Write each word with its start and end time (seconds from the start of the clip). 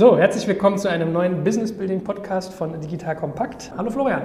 So, 0.00 0.16
herzlich 0.16 0.48
willkommen 0.48 0.78
zu 0.78 0.88
einem 0.88 1.12
neuen 1.12 1.44
Business 1.44 1.72
Building 1.72 2.02
Podcast 2.02 2.54
von 2.54 2.80
Digital 2.80 3.14
Kompakt. 3.14 3.70
Hallo 3.76 3.90
Florian. 3.90 4.22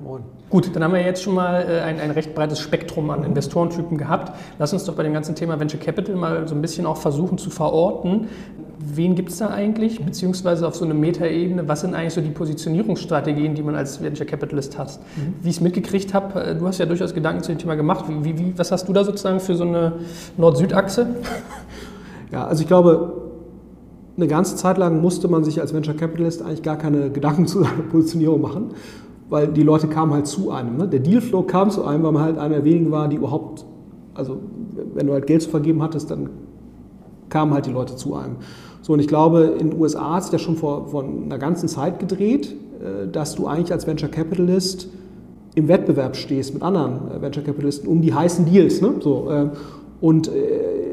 Moin. 0.00 0.22
Gut, 0.48 0.70
dann 0.76 0.84
haben 0.84 0.94
wir 0.94 1.02
jetzt 1.02 1.24
schon 1.24 1.34
mal 1.34 1.60
äh, 1.68 1.80
ein, 1.80 1.98
ein 1.98 2.12
recht 2.12 2.36
breites 2.36 2.60
Spektrum 2.60 3.10
an 3.10 3.24
Investorentypen 3.24 3.98
gehabt. 3.98 4.32
Lass 4.60 4.72
uns 4.72 4.84
doch 4.84 4.94
bei 4.94 5.02
dem 5.02 5.12
ganzen 5.12 5.34
Thema 5.34 5.58
Venture 5.58 5.80
Capital 5.80 6.14
mal 6.14 6.46
so 6.46 6.54
ein 6.54 6.62
bisschen 6.62 6.86
auch 6.86 6.98
versuchen 6.98 7.36
zu 7.36 7.50
verorten. 7.50 8.28
Wen 8.78 9.16
gibt 9.16 9.30
es 9.30 9.38
da 9.38 9.48
eigentlich, 9.48 10.04
beziehungsweise 10.04 10.68
auf 10.68 10.76
so 10.76 10.84
einer 10.84 10.94
Metaebene, 10.94 11.66
was 11.66 11.80
sind 11.80 11.96
eigentlich 11.96 12.14
so 12.14 12.20
die 12.20 12.30
Positionierungsstrategien, 12.30 13.56
die 13.56 13.62
man 13.64 13.74
als 13.74 14.00
Venture 14.00 14.24
Capitalist 14.24 14.78
hat? 14.78 15.00
Mhm. 15.16 15.34
Wie 15.42 15.48
ich 15.48 15.56
es 15.56 15.60
mitgekriegt 15.60 16.14
habe, 16.14 16.44
äh, 16.44 16.54
du 16.54 16.64
hast 16.64 16.78
ja 16.78 16.86
durchaus 16.86 17.12
Gedanken 17.12 17.42
zu 17.42 17.50
dem 17.50 17.58
Thema 17.58 17.74
gemacht. 17.74 18.04
Wie, 18.06 18.38
wie, 18.38 18.56
was 18.56 18.70
hast 18.70 18.88
du 18.88 18.92
da 18.92 19.02
sozusagen 19.02 19.40
für 19.40 19.56
so 19.56 19.64
eine 19.64 19.94
Nord-Süd-Achse? 20.36 21.08
Ja, 22.30 22.46
also 22.46 22.60
ich 22.60 22.68
glaube, 22.68 23.27
eine 24.18 24.26
ganze 24.26 24.56
Zeit 24.56 24.78
lang 24.78 25.00
musste 25.00 25.28
man 25.28 25.44
sich 25.44 25.60
als 25.60 25.72
Venture 25.72 25.94
Capitalist 25.94 26.42
eigentlich 26.42 26.62
gar 26.62 26.76
keine 26.76 27.10
Gedanken 27.10 27.46
zu 27.46 27.60
seiner 27.60 27.82
Positionierung 27.90 28.40
machen, 28.40 28.70
weil 29.30 29.48
die 29.48 29.62
Leute 29.62 29.86
kamen 29.86 30.12
halt 30.12 30.26
zu 30.26 30.50
einem. 30.50 30.76
Ne? 30.76 30.88
Der 30.88 31.00
Dealflow 31.00 31.42
kam 31.42 31.70
zu 31.70 31.84
einem, 31.84 32.02
weil 32.02 32.12
man 32.12 32.22
halt 32.22 32.38
einer 32.38 32.56
der 32.56 32.64
wenigen 32.64 32.90
war, 32.90 33.08
die 33.08 33.16
überhaupt, 33.16 33.64
also 34.14 34.38
wenn 34.94 35.06
du 35.06 35.12
halt 35.12 35.26
Geld 35.26 35.42
zu 35.42 35.50
vergeben 35.50 35.82
hattest, 35.82 36.10
dann 36.10 36.30
kamen 37.28 37.54
halt 37.54 37.66
die 37.66 37.72
Leute 37.72 37.94
zu 37.94 38.14
einem. 38.14 38.36
So, 38.82 38.92
und 38.94 39.00
ich 39.00 39.08
glaube, 39.08 39.54
in 39.58 39.70
den 39.70 39.80
USA 39.80 40.14
hat 40.14 40.24
sich 40.24 40.32
das 40.32 40.42
schon 40.42 40.56
vor, 40.56 40.88
vor 40.88 41.04
einer 41.04 41.38
ganzen 41.38 41.68
Zeit 41.68 42.00
gedreht, 42.00 42.56
äh, 42.82 43.06
dass 43.10 43.36
du 43.36 43.46
eigentlich 43.46 43.72
als 43.72 43.86
Venture 43.86 44.08
Capitalist 44.08 44.88
im 45.54 45.68
Wettbewerb 45.68 46.16
stehst 46.16 46.54
mit 46.54 46.62
anderen 46.62 47.10
äh, 47.10 47.22
Venture 47.22 47.44
Capitalisten 47.44 47.88
um 47.88 48.02
die 48.02 48.12
heißen 48.12 48.46
Deals. 48.46 48.80
Ne? 48.80 48.94
So, 49.00 49.30
äh, 49.30 49.46
und 50.00 50.30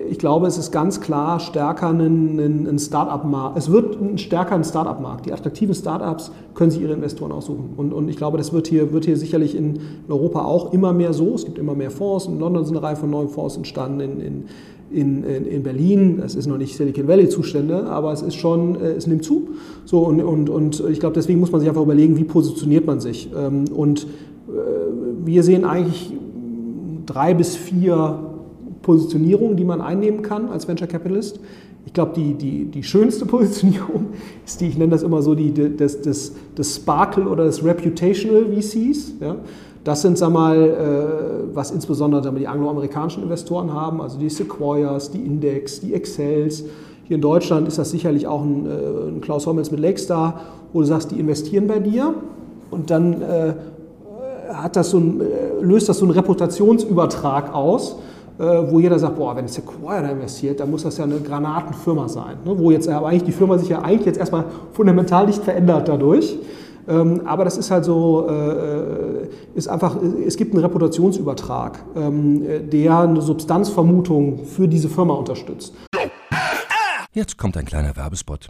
ich 0.10 0.20
glaube, 0.20 0.48
es 0.48 0.58
ist 0.58 0.72
ganz 0.72 1.02
klar 1.02 1.40
stärker 1.40 1.90
ein, 1.90 2.68
ein 2.68 2.80
Start-up-Markt. 2.80 3.58
Es 3.58 3.72
wird 3.72 4.00
ein 4.02 4.18
stärker 4.18 4.56
ein 4.56 4.64
Start-up-Markt. 4.64 5.26
Die 5.26 5.34
attraktiven 5.34 5.74
Start-ups 5.74 6.32
können 6.54 6.72
sich 6.72 6.82
ihre 6.82 6.94
Investoren 6.94 7.32
aussuchen. 7.32 7.74
Und, 7.78 7.94
und 7.94 8.10
ich 8.10 8.18
glaube, 8.18 8.38
das 8.38 8.54
wird 8.54 8.68
hier, 8.68 8.92
wird 8.94 9.06
hier 9.06 9.18
sicherlich 9.18 9.56
in 9.56 9.80
Europa 10.08 10.44
auch 10.44 10.74
immer 10.74 10.94
mehr 10.94 11.14
so. 11.14 11.36
Es 11.36 11.46
gibt 11.46 11.58
immer 11.58 11.76
mehr 11.76 11.92
Fonds. 11.92 12.28
In 12.28 12.40
London 12.40 12.66
sind 12.66 12.78
eine 12.78 12.86
Reihe 12.86 12.96
von 12.96 13.10
neuen 13.10 13.30
Fonds 13.30 13.58
entstanden. 13.58 14.00
In, 14.00 14.44
in, 14.92 15.24
in, 15.24 15.46
in 15.46 15.64
Berlin, 15.64 16.22
es 16.24 16.36
ist 16.36 16.48
noch 16.48 16.58
nicht 16.58 16.76
Silicon 16.78 17.08
Valley-Zustände, 17.08 17.86
aber 17.88 18.14
es 18.14 18.22
ist 18.22 18.36
schon, 18.36 18.76
äh, 18.76 18.92
es 18.92 19.08
nimmt 19.08 19.24
zu. 19.24 19.50
So, 19.86 20.00
und, 20.00 20.22
und, 20.22 20.50
und 20.50 20.84
ich 20.90 21.00
glaube, 21.00 21.16
deswegen 21.16 21.40
muss 21.40 21.52
man 21.52 21.60
sich 21.60 21.70
einfach 21.70 21.82
überlegen, 21.82 22.18
wie 22.18 22.24
positioniert 22.24 22.86
man 22.86 23.00
sich. 23.00 23.30
Ähm, 23.36 23.66
und 23.76 24.04
äh, 24.04 24.08
wir 25.26 25.44
sehen 25.44 25.66
eigentlich 25.66 26.14
drei 27.06 27.34
bis 27.34 27.56
vier 27.56 28.35
Positionierung, 28.86 29.56
die 29.56 29.66
man 29.66 29.82
einnehmen 29.82 30.22
kann 30.22 30.50
als 30.50 30.68
Venture 30.68 30.88
Capitalist. 30.88 31.40
Ich 31.86 31.94
glaube, 31.94 32.12
die, 32.16 32.36
die, 32.36 32.66
die 32.66 32.84
schönste 32.84 33.26
Positionierung 33.36 34.08
ist 34.46 34.62
die, 34.62 34.68
ich 34.68 34.78
nenne 34.78 34.92
das 34.92 35.04
immer 35.04 35.22
so, 35.22 35.34
die, 35.34 35.54
das, 35.76 36.02
das, 36.02 36.34
das 36.54 36.76
Sparkle 36.76 37.28
oder 37.28 37.46
das 37.46 37.64
Reputational 37.64 38.46
VCs. 38.46 39.14
Ja. 39.20 39.38
Das 39.84 40.02
sind, 40.02 40.18
sag 40.18 40.32
mal, 40.32 40.58
äh, 40.58 41.56
was 41.56 41.72
insbesondere 41.72 42.24
sag 42.24 42.34
mal, 42.34 42.40
die 42.40 42.48
angloamerikanischen 42.48 43.24
Investoren 43.24 43.74
haben, 43.74 44.02
also 44.02 44.18
die 44.20 44.30
Sequoias, 44.30 45.12
die 45.12 45.20
Index, 45.20 45.80
die 45.80 45.94
Excels. 45.94 46.64
Hier 47.04 47.16
in 47.16 47.22
Deutschland 47.22 47.68
ist 47.68 47.78
das 47.78 47.92
sicherlich 47.92 48.28
auch 48.28 48.44
ein, 48.44 48.66
äh, 48.66 49.10
ein 49.10 49.22
Klaus 49.22 49.46
Hommels 49.46 49.72
mit 49.72 49.80
Lakestar, 49.80 50.42
wo 50.74 50.82
du 50.82 50.86
sagst, 50.86 51.12
die 51.12 51.20
investieren 51.20 51.68
bei 51.68 51.80
dir 51.80 52.14
und 52.72 52.90
dann 52.90 53.22
äh, 53.22 53.54
hat 54.52 54.76
das 54.76 54.92
so 54.92 54.98
ein, 54.98 55.22
äh, 55.22 55.62
löst 55.62 55.90
das 55.90 56.00
so 56.00 56.06
einen 56.06 56.14
Reputationsübertrag 56.14 57.54
aus 57.54 57.98
wo 58.38 58.80
jeder 58.80 59.00
sagt, 59.00 59.16
boah, 59.16 59.36
wenn 59.36 59.48
Sequoia 59.48 60.02
da 60.02 60.10
investiert, 60.10 60.60
dann 60.60 60.70
muss 60.70 60.84
das 60.84 60.98
ja 60.98 61.06
eine 61.06 61.20
Granatenfirma 61.20 62.10
sein. 62.10 62.38
Ne? 62.44 62.58
Wo 62.58 62.72
jetzt 62.72 62.88
aber 62.90 63.08
eigentlich 63.08 63.24
die 63.24 63.32
Firma 63.32 63.58
sich 63.58 63.70
ja 63.70 63.82
eigentlich 63.82 64.06
jetzt 64.06 64.18
erstmal 64.18 64.46
fundamental 64.74 65.26
nicht 65.26 65.44
verändert 65.44 65.88
dadurch. 65.88 66.38
Ähm, 66.88 67.22
aber 67.26 67.46
das 67.46 67.58
ist 67.58 67.72
halt 67.72 67.86
so, 67.86 68.28
äh, 68.30 69.28
ist 69.56 69.68
einfach, 69.68 69.98
es 70.26 70.38
gibt 70.38 70.54
einen 70.54 70.64
Reputationsübertrag, 70.64 71.84
ähm, 71.96 72.44
der 72.70 73.00
eine 73.00 73.22
Substanzvermutung 73.22 74.46
für 74.46 74.68
diese 74.68 74.90
Firma 74.90 75.14
unterstützt. 75.14 75.74
Jetzt 77.14 77.38
kommt 77.38 77.58
ein 77.58 77.66
kleiner 77.66 77.96
Werbespot. 77.96 78.50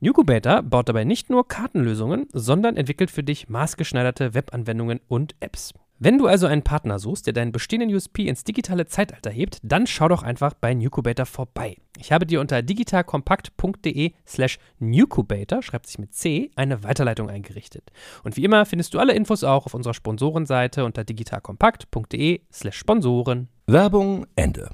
Nucubator 0.00 0.62
baut 0.62 0.88
dabei 0.88 1.02
nicht 1.02 1.28
nur 1.28 1.48
Kartenlösungen, 1.48 2.28
sondern 2.32 2.76
entwickelt 2.76 3.10
für 3.10 3.24
dich 3.24 3.48
maßgeschneiderte 3.48 4.32
Webanwendungen 4.32 5.00
und 5.08 5.34
Apps. 5.40 5.74
Wenn 6.00 6.18
du 6.18 6.28
also 6.28 6.46
einen 6.46 6.62
Partner 6.62 7.00
suchst, 7.00 7.26
der 7.26 7.32
deinen 7.32 7.50
bestehenden 7.50 7.92
USP 7.92 8.28
ins 8.28 8.44
digitale 8.44 8.86
Zeitalter 8.86 9.30
hebt, 9.30 9.58
dann 9.64 9.88
schau 9.88 10.06
doch 10.06 10.22
einfach 10.22 10.54
bei 10.54 10.72
Nucubator 10.72 11.26
vorbei. 11.26 11.76
Ich 11.98 12.12
habe 12.12 12.24
dir 12.24 12.40
unter 12.40 12.62
digitalkompakt.de 12.62 14.12
slash 14.24 14.60
Nucubator, 14.78 15.60
schreibt 15.60 15.88
sich 15.88 15.98
mit 15.98 16.14
C, 16.14 16.52
eine 16.54 16.84
Weiterleitung 16.84 17.28
eingerichtet. 17.28 17.90
Und 18.22 18.36
wie 18.36 18.44
immer 18.44 18.64
findest 18.66 18.94
du 18.94 19.00
alle 19.00 19.14
Infos 19.14 19.42
auch 19.42 19.66
auf 19.66 19.74
unserer 19.74 19.94
Sponsorenseite 19.94 20.84
unter 20.84 21.02
digitalkompakt.de 21.02 22.42
slash 22.52 22.76
Sponsoren. 22.76 23.48
Werbung 23.66 24.26
Ende. 24.36 24.70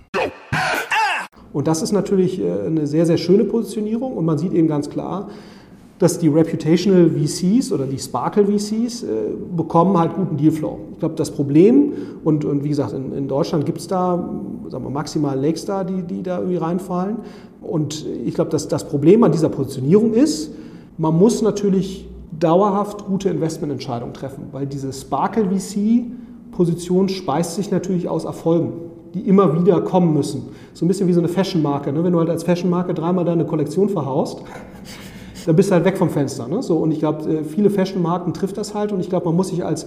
Und 1.55 1.67
das 1.69 1.81
ist 1.81 1.93
natürlich 1.93 2.41
äh, 2.41 2.67
eine 2.67 2.87
sehr, 2.87 3.07
sehr 3.07 3.17
schöne 3.17 3.45
Positionierung 3.45 4.19
und 4.19 4.27
man 4.27 4.37
sieht 4.37 4.53
eben 4.53 4.69
ganz 4.69 4.91
klar, 4.91 5.31
dass 6.01 6.19
die 6.19 6.29
Reputational 6.29 7.09
VCs 7.09 7.73
oder 7.73 7.87
die 7.87 7.99
Sparkle 7.99 8.45
VCs 8.45 9.05
äh, 9.05 9.07
bekommen 9.57 9.97
halt 9.97 10.15
guten 10.15 10.37
Dealflow. 10.37 10.79
Ich 10.93 10.99
glaube, 10.99 11.15
das 11.15 11.31
Problem, 11.31 11.93
und, 12.25 12.45
und 12.45 12.65
wie 12.65 12.69
gesagt, 12.69 12.93
in, 12.93 13.13
in 13.13 13.29
Deutschland 13.29 13.65
gibt 13.65 13.79
es 13.79 13.87
da 13.87 14.17
sagen 14.69 14.85
wir, 14.85 14.91
maximal 14.91 15.39
Lakestar, 15.41 15.85
die, 15.85 16.03
die 16.03 16.23
da 16.23 16.39
irgendwie 16.39 16.57
reinfallen. 16.57 17.19
Und 17.63 18.05
ich 18.25 18.35
glaube, 18.35 18.51
dass 18.51 18.67
das 18.67 18.89
Problem 18.89 19.23
an 19.23 19.31
dieser 19.31 19.49
Positionierung 19.49 20.13
ist, 20.13 20.51
man 20.99 21.17
muss 21.17 21.43
natürlich 21.43 22.09
dauerhaft 22.39 23.07
gute 23.07 23.29
Investmententscheidungen 23.29 24.13
treffen, 24.15 24.47
weil 24.51 24.67
diese 24.67 24.93
Sparkle 24.93 25.49
VC-Position 25.49 27.09
speist 27.09 27.55
sich 27.55 27.71
natürlich 27.71 28.09
aus 28.09 28.25
Erfolgen, 28.25 28.73
die 29.15 29.21
immer 29.21 29.61
wieder 29.61 29.81
kommen 29.81 30.13
müssen. 30.13 30.49
So 30.73 30.85
ein 30.85 30.89
bisschen 30.89 31.07
wie 31.09 31.13
so 31.13 31.21
eine 31.21 31.29
Fashion-Marke. 31.29 31.93
Ne? 31.93 32.03
Wenn 32.03 32.13
du 32.13 32.19
halt 32.19 32.31
als 32.31 32.43
Fashion-Marke 32.43 32.95
dreimal 32.95 33.25
deine 33.25 33.47
Kollektion 33.47 33.89
verhaust, 33.89 34.43
dann 35.47 35.57
bist 35.57 35.71
du 35.71 35.75
halt 35.75 35.85
weg 35.85 35.97
vom 35.97 36.11
Fenster. 36.11 36.49
Ne? 36.49 36.63
So, 36.63 36.79
und 36.79 36.91
ich 36.91 36.99
glaube, 36.99 37.29
äh, 37.31 37.45
viele 37.45 37.71
Fashion-Marken 37.71 38.35
trifft 38.35 38.59
das 38.59 38.75
halt 38.75 38.93
und 38.93 39.01
ich 39.01 39.09
glaube, 39.09 39.27
man 39.27 39.37
muss 39.37 39.49
sich 39.49 39.65
als 39.65 39.87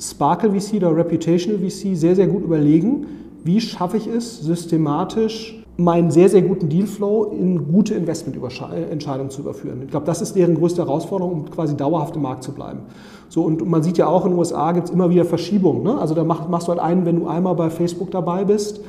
Sparkle 0.00 0.50
VC 0.52 0.74
oder 0.74 0.96
Reputational 0.96 1.58
VC 1.58 1.96
sehr, 1.96 2.14
sehr 2.14 2.26
gut 2.26 2.42
überlegen, 2.42 3.06
wie 3.44 3.60
schaffe 3.60 3.96
ich 3.96 4.06
es, 4.06 4.40
systematisch 4.40 5.62
meinen 5.80 6.10
sehr, 6.10 6.28
sehr 6.28 6.42
guten 6.42 6.68
Dealflow 6.68 7.26
in 7.26 7.70
gute 7.70 7.94
Investmententscheidungen 7.94 9.30
zu 9.30 9.42
überführen. 9.42 9.82
Ich 9.84 9.90
glaube, 9.90 10.06
das 10.06 10.20
ist 10.20 10.34
deren 10.34 10.56
größte 10.56 10.82
Herausforderung, 10.82 11.32
um 11.32 11.50
quasi 11.50 11.76
dauerhaft 11.76 12.16
im 12.16 12.22
Markt 12.22 12.42
zu 12.42 12.52
bleiben. 12.52 12.80
So, 13.28 13.44
und 13.44 13.64
man 13.64 13.84
sieht 13.84 13.96
ja 13.96 14.08
auch 14.08 14.24
in 14.24 14.32
den 14.32 14.38
USA 14.38 14.72
gibt 14.72 14.88
es 14.88 14.92
immer 14.92 15.08
wieder 15.08 15.24
Verschiebungen. 15.24 15.84
Ne? 15.84 15.96
Also 15.96 16.16
da 16.16 16.24
machst, 16.24 16.48
machst 16.48 16.66
du 16.66 16.72
halt 16.72 16.80
einen, 16.80 17.06
wenn 17.06 17.20
du 17.20 17.28
einmal 17.28 17.54
bei 17.54 17.70
Facebook 17.70 18.10
dabei 18.10 18.44
bist, 18.44 18.80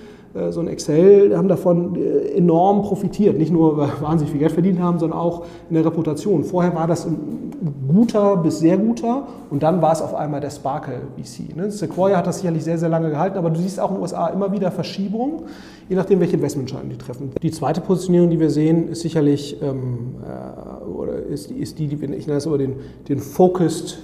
so 0.51 0.59
ein 0.59 0.67
Excel 0.67 1.35
haben 1.35 1.47
davon 1.47 1.95
äh, 1.95 2.37
enorm 2.37 2.83
profitiert. 2.83 3.37
Nicht 3.37 3.51
nur, 3.51 3.77
weil 3.77 3.87
wir 3.87 4.01
wahnsinnig 4.01 4.31
viel 4.31 4.39
Geld 4.39 4.51
verdient 4.51 4.79
haben, 4.79 4.99
sondern 4.99 5.17
auch 5.17 5.45
in 5.69 5.75
der 5.75 5.85
Reputation. 5.85 6.43
Vorher 6.43 6.75
war 6.75 6.87
das 6.87 7.05
ein 7.05 7.51
guter 7.87 8.37
bis 8.37 8.59
sehr 8.59 8.77
guter 8.77 9.27
und 9.49 9.63
dann 9.63 9.81
war 9.81 9.91
es 9.91 10.01
auf 10.01 10.13
einmal 10.13 10.39
der 10.39 10.51
Sparkle 10.51 11.01
VC. 11.17 11.55
Ne? 11.55 11.71
Sequoia 11.71 12.17
hat 12.17 12.27
das 12.27 12.37
sicherlich 12.37 12.63
sehr, 12.63 12.77
sehr 12.77 12.89
lange 12.89 13.09
gehalten, 13.09 13.37
aber 13.37 13.49
du 13.49 13.59
siehst 13.59 13.79
auch 13.79 13.89
in 13.89 13.95
den 13.95 14.01
USA 14.01 14.27
immer 14.27 14.51
wieder 14.51 14.71
Verschiebungen, 14.71 15.41
je 15.89 15.95
nachdem, 15.95 16.19
welche 16.19 16.35
Investmententscheidungen 16.35 16.91
die 16.91 17.03
treffen. 17.03 17.31
Die 17.41 17.51
zweite 17.51 17.81
Positionierung, 17.81 18.29
die 18.29 18.39
wir 18.39 18.49
sehen, 18.49 18.87
ist 18.89 19.01
sicherlich, 19.01 19.61
ähm, 19.61 20.15
äh, 20.23 20.85
oder 20.85 21.17
ist, 21.23 21.51
ist 21.51 21.79
die, 21.79 21.87
die 21.87 21.95
ich 21.95 22.27
nenne 22.27 22.37
das 22.37 22.47
aber 22.47 22.57
den, 22.57 22.75
den 23.07 23.19
Focused 23.19 23.99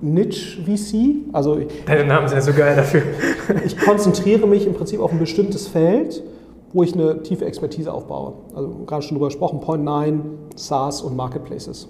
Niche 0.00 0.62
VC. 0.62 1.32
Also 1.32 1.58
Deine 1.86 2.04
Namen 2.04 2.28
sind 2.28 2.38
ja 2.38 2.42
so 2.42 2.52
geil 2.52 2.76
dafür. 2.76 3.02
ich 3.64 3.78
konzentriere 3.78 4.46
mich 4.46 4.66
im 4.66 4.74
Prinzip 4.74 5.00
auf 5.00 5.12
ein 5.12 5.18
bestimmtes 5.18 5.68
Feld, 5.68 6.22
wo 6.72 6.82
ich 6.82 6.94
eine 6.94 7.22
tiefe 7.22 7.44
Expertise 7.44 7.92
aufbaue. 7.92 8.34
Also 8.54 8.68
gerade 8.86 9.02
schon 9.02 9.16
drüber 9.16 9.28
gesprochen, 9.28 9.60
Point 9.60 9.84
9, 9.84 10.22
SaaS 10.56 11.02
und 11.02 11.16
Marketplaces. 11.16 11.88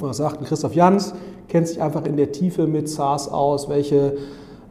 Und 0.00 0.08
das 0.08 0.18
sagt 0.18 0.44
Christoph 0.44 0.74
Jans, 0.74 1.14
kennt 1.48 1.68
sich 1.68 1.80
einfach 1.82 2.04
in 2.04 2.16
der 2.16 2.32
Tiefe 2.32 2.66
mit 2.66 2.88
SaaS 2.88 3.28
aus, 3.28 3.68
welche 3.68 4.16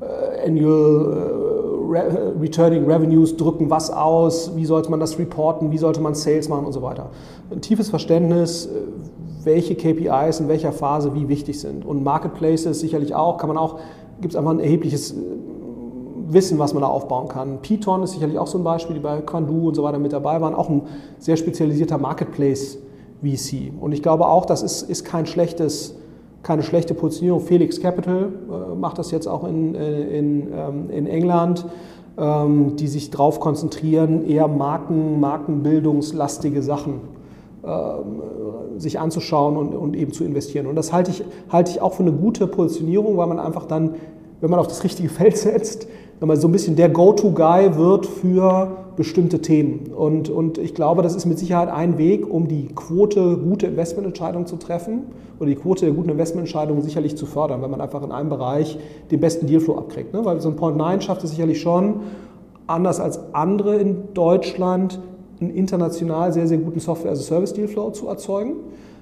äh, 0.02 0.48
Annual 0.48 1.14
äh, 1.14 1.47
Re 1.88 2.34
Returning 2.40 2.86
Revenues 2.86 3.38
drücken 3.38 3.70
was 3.70 3.90
aus, 3.90 4.56
wie 4.56 4.66
sollte 4.66 4.92
man 4.92 5.00
das 5.00 5.18
reporten, 5.18 5.72
wie 5.72 5.78
sollte 5.78 6.02
man 6.02 6.16
Sales 6.16 6.50
machen 6.50 6.66
und 6.66 6.74
so 6.74 6.82
weiter. 6.82 7.10
Ein 7.52 7.62
tiefes 7.62 7.90
Verständnis, 7.90 8.66
äh, 8.66 8.70
welche 9.44 9.76
KPIs 9.76 10.40
in 10.40 10.48
welcher 10.48 10.72
Phase 10.72 11.16
wie 11.16 11.30
wichtig 11.30 11.60
sind. 11.60 11.86
Und 11.86 12.04
Marketplaces 12.04 12.80
sicherlich 12.80 13.16
auch, 13.16 13.38
kann 13.38 13.48
man 13.48 13.58
auch, 13.58 13.80
gibt 14.20 14.34
es 14.34 14.36
einfach 14.38 14.52
ein 14.52 14.60
erhebliches 14.60 15.16
Wissen, 16.30 16.60
was 16.60 16.74
man 16.74 16.82
da 16.82 16.88
aufbauen 16.88 17.30
kann. 17.30 17.62
Python 17.62 18.04
ist 18.04 18.12
sicherlich 18.12 18.38
auch 18.38 18.48
so 18.48 18.58
ein 18.58 18.64
Beispiel, 18.64 18.96
die 18.96 19.00
bei 19.00 19.22
Quandu 19.22 19.70
und 19.70 19.76
so 19.76 19.84
weiter 19.84 20.00
mit 20.00 20.12
dabei 20.12 20.42
waren, 20.42 20.54
auch 20.54 20.70
ein 20.70 20.82
sehr 21.20 21.38
spezialisierter 21.38 21.98
Marketplace 21.98 22.80
VC. 23.22 23.72
Und 23.80 23.94
ich 23.94 24.04
glaube 24.04 24.28
auch, 24.28 24.46
das 24.46 24.62
ist, 24.62 24.84
ist 24.84 25.06
kein 25.06 25.26
schlechtes, 25.26 25.96
keine 26.48 26.64
schlechte 26.64 26.94
Positionierung. 26.94 27.42
Felix 27.42 27.82
Capital 27.82 28.30
äh, 28.50 28.76
macht 28.76 28.98
das 29.00 29.12
jetzt 29.12 29.28
auch 29.28 29.44
in, 29.44 29.76
in, 29.76 30.48
ähm, 30.54 30.90
in 30.90 31.06
England, 31.06 31.66
ähm, 32.18 32.78
die 32.78 32.88
sich 32.88 33.12
darauf 33.12 33.42
konzentrieren, 33.42 34.26
eher 34.26 34.48
Marken, 34.48 35.20
markenbildungslastige 35.20 36.64
Sachen 36.64 37.02
ähm, 37.66 38.80
sich 38.80 38.98
anzuschauen 38.98 39.58
und, 39.58 39.76
und, 39.76 39.98
eben 39.98 40.14
zu 40.14 40.24
investieren. 40.24 40.68
Und 40.68 40.76
das 40.76 40.94
halte 40.94 41.12
ich, 41.12 41.26
halte 41.50 41.72
ich 41.72 41.82
auch 41.82 41.96
für 41.96 42.04
eine 42.04 42.14
gute 42.14 42.48
Positionierung, 42.48 43.18
weil 43.18 43.28
man 43.28 43.40
einfach 43.40 43.66
dann, 43.66 43.96
wenn 44.40 44.50
man 44.50 44.62
auf 44.62 44.68
das 44.68 44.86
richtige 44.86 45.10
Feld 45.20 45.38
setzt, 45.38 45.86
wenn 46.22 46.30
man 46.30 46.38
so 46.38 46.48
ein 46.48 46.54
bisschen 46.54 46.78
der 46.78 46.88
Go-To-Guy 46.88 47.76
wird 47.76 48.06
für 48.06 48.87
bestimmte 48.98 49.40
Themen. 49.40 49.94
Und, 49.96 50.30
und 50.30 50.58
ich 50.58 50.74
glaube, 50.74 51.04
das 51.04 51.16
ist 51.16 51.26
mit 51.26 51.40
Sicherheit 51.40 51.70
ein 51.70 51.98
Weg, 51.98 52.30
um 52.30 52.48
die 52.50 52.68
Quote 52.76 53.38
gute 53.38 53.68
Investmententscheidungen 53.68 54.48
zu 54.48 54.58
treffen 54.58 55.04
oder 55.40 55.48
die 55.50 55.56
Quote 55.56 55.86
der 55.86 55.94
guten 55.94 56.10
Investmententscheidungen 56.10 56.82
sicherlich 56.82 57.16
zu 57.16 57.26
fördern, 57.26 57.62
wenn 57.62 57.72
man 57.72 57.80
einfach 57.80 58.04
in 58.04 58.12
einem 58.12 58.30
Bereich 58.30 58.78
den 59.12 59.20
besten 59.22 59.48
Dealflow 59.48 59.78
abkriegt. 59.78 60.14
Ne? 60.14 60.26
Weil 60.26 60.42
so 60.42 60.50
ein 60.50 60.58
Point 60.58 60.76
9 60.78 61.00
schafft 61.02 61.24
es 61.24 61.30
sicherlich 61.30 61.62
schon, 61.62 62.02
anders 62.66 63.00
als 63.00 63.34
andere 63.34 63.78
in 63.78 64.14
Deutschland, 64.14 65.00
einen 65.40 65.52
international 65.52 66.34
sehr, 66.34 66.48
sehr 66.48 66.58
guten 66.58 66.80
Software-as-a-Service-Dealflow 66.80 67.92
zu 67.92 68.08
erzeugen. 68.08 68.56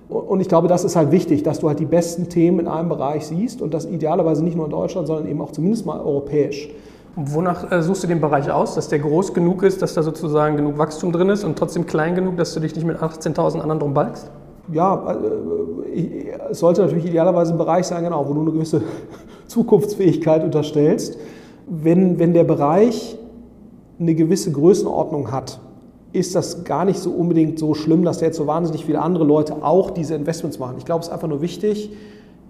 Und 0.09 0.41
ich 0.41 0.49
glaube, 0.49 0.67
das 0.67 0.83
ist 0.83 0.95
halt 0.95 1.11
wichtig, 1.11 1.43
dass 1.43 1.59
du 1.59 1.67
halt 1.69 1.79
die 1.79 1.85
besten 1.85 2.29
Themen 2.29 2.59
in 2.59 2.67
einem 2.67 2.89
Bereich 2.89 3.25
siehst 3.25 3.61
und 3.61 3.73
das 3.73 3.85
idealerweise 3.85 4.43
nicht 4.43 4.55
nur 4.55 4.65
in 4.65 4.71
Deutschland, 4.71 5.07
sondern 5.07 5.27
eben 5.27 5.41
auch 5.41 5.51
zumindest 5.51 5.85
mal 5.85 5.99
europäisch. 5.99 6.69
Wonach 7.15 7.71
äh, 7.71 7.81
suchst 7.81 8.03
du 8.03 8.07
den 8.07 8.19
Bereich 8.19 8.51
aus, 8.51 8.75
dass 8.75 8.89
der 8.89 8.99
groß 8.99 9.33
genug 9.33 9.63
ist, 9.63 9.81
dass 9.81 9.93
da 9.93 10.03
sozusagen 10.03 10.57
genug 10.57 10.77
Wachstum 10.77 11.13
drin 11.13 11.29
ist 11.29 11.45
und 11.45 11.57
trotzdem 11.57 11.85
klein 11.85 12.13
genug, 12.13 12.35
dass 12.35 12.53
du 12.53 12.59
dich 12.59 12.75
nicht 12.75 12.85
mit 12.85 12.97
18.000 12.97 13.59
anderen 13.59 13.79
drum 13.79 13.93
balkst? 13.93 14.29
Ja, 14.73 15.15
äh, 15.93 16.51
es 16.51 16.59
sollte 16.59 16.81
natürlich 16.81 17.05
idealerweise 17.05 17.53
ein 17.53 17.57
Bereich 17.57 17.85
sein, 17.85 18.03
genau, 18.03 18.27
wo 18.27 18.33
du 18.33 18.41
eine 18.41 18.51
gewisse 18.51 18.81
Zukunftsfähigkeit 19.47 20.43
unterstellst. 20.43 21.17
Wenn, 21.67 22.19
wenn 22.19 22.33
der 22.33 22.43
Bereich 22.43 23.17
eine 23.97 24.13
gewisse 24.13 24.51
Größenordnung 24.51 25.31
hat, 25.31 25.59
ist 26.11 26.35
das 26.35 26.65
gar 26.65 26.83
nicht 26.83 26.99
so 26.99 27.11
unbedingt 27.11 27.59
so 27.59 27.73
schlimm, 27.73 28.03
dass 28.03 28.19
jetzt 28.19 28.37
so 28.37 28.45
wahnsinnig 28.45 28.85
viele 28.85 29.01
andere 29.01 29.23
Leute 29.23 29.55
auch 29.61 29.89
diese 29.91 30.15
Investments 30.15 30.59
machen. 30.59 30.75
Ich 30.77 30.85
glaube, 30.85 31.01
es 31.01 31.07
ist 31.07 31.13
einfach 31.13 31.27
nur 31.27 31.41
wichtig, 31.41 31.91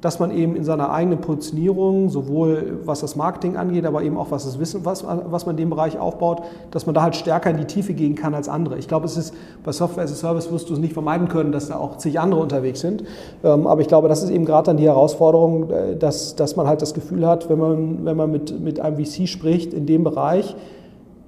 dass 0.05 0.19
man 0.19 0.29
eben 0.29 0.55
in 0.55 0.63
seiner 0.63 0.91
eigenen 0.91 1.19
Positionierung, 1.19 2.09
sowohl 2.09 2.79
was 2.85 2.99
das 2.99 3.15
Marketing 3.15 3.57
angeht, 3.57 3.87
aber 3.87 4.03
eben 4.03 4.17
auch 4.17 4.29
was 4.29 4.45
das 4.45 4.59
Wissen, 4.59 4.85
was, 4.85 5.03
was 5.03 5.47
man 5.47 5.55
in 5.55 5.63
dem 5.63 5.71
Bereich 5.71 5.97
aufbaut, 5.97 6.43
dass 6.69 6.85
man 6.85 6.93
da 6.93 7.01
halt 7.01 7.15
stärker 7.15 7.49
in 7.49 7.57
die 7.57 7.65
Tiefe 7.65 7.95
gehen 7.95 8.13
kann 8.13 8.35
als 8.35 8.47
andere. 8.47 8.77
Ich 8.77 8.87
glaube, 8.87 9.07
es 9.07 9.17
ist 9.17 9.33
bei 9.63 9.71
Software 9.71 10.03
as 10.03 10.11
a 10.11 10.15
Service 10.15 10.51
wirst 10.51 10.69
du 10.69 10.73
es 10.73 10.79
nicht 10.79 10.93
vermeiden 10.93 11.27
können, 11.27 11.51
dass 11.51 11.69
da 11.69 11.77
auch 11.77 11.97
zig 11.97 12.19
andere 12.19 12.39
unterwegs 12.39 12.81
sind. 12.81 13.03
Ähm, 13.43 13.65
aber 13.65 13.81
ich 13.81 13.87
glaube, 13.87 14.07
das 14.07 14.21
ist 14.21 14.29
eben 14.29 14.45
gerade 14.45 14.67
dann 14.67 14.77
die 14.77 14.85
Herausforderung, 14.85 15.71
äh, 15.71 15.95
dass, 15.95 16.35
dass 16.35 16.55
man 16.55 16.67
halt 16.67 16.83
das 16.83 16.93
Gefühl 16.93 17.25
hat, 17.25 17.49
wenn 17.49 17.57
man, 17.57 18.05
wenn 18.05 18.15
man 18.15 18.31
mit, 18.31 18.59
mit 18.59 18.79
einem 18.79 19.03
VC 19.03 19.27
spricht 19.27 19.73
in 19.73 19.87
dem 19.87 20.03
Bereich, 20.03 20.55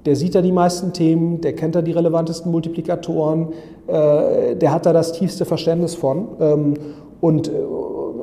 der 0.06 0.16
sieht 0.16 0.36
da 0.36 0.44
die 0.44 0.52
meisten 0.52 0.94
Themen, 0.94 1.42
der 1.42 1.56
kennt 1.56 1.74
da 1.74 1.82
die 1.82 1.94
relevantesten 1.94 2.52
Multiplikatoren, 2.52 3.48
äh, 3.88 4.56
der 4.56 4.72
hat 4.72 4.86
da 4.86 4.94
das 4.94 5.14
tiefste 5.14 5.46
Verständnis 5.46 5.96
von. 5.96 6.28
Ähm, 6.40 6.74
und, 7.20 7.48
äh, 7.48 7.52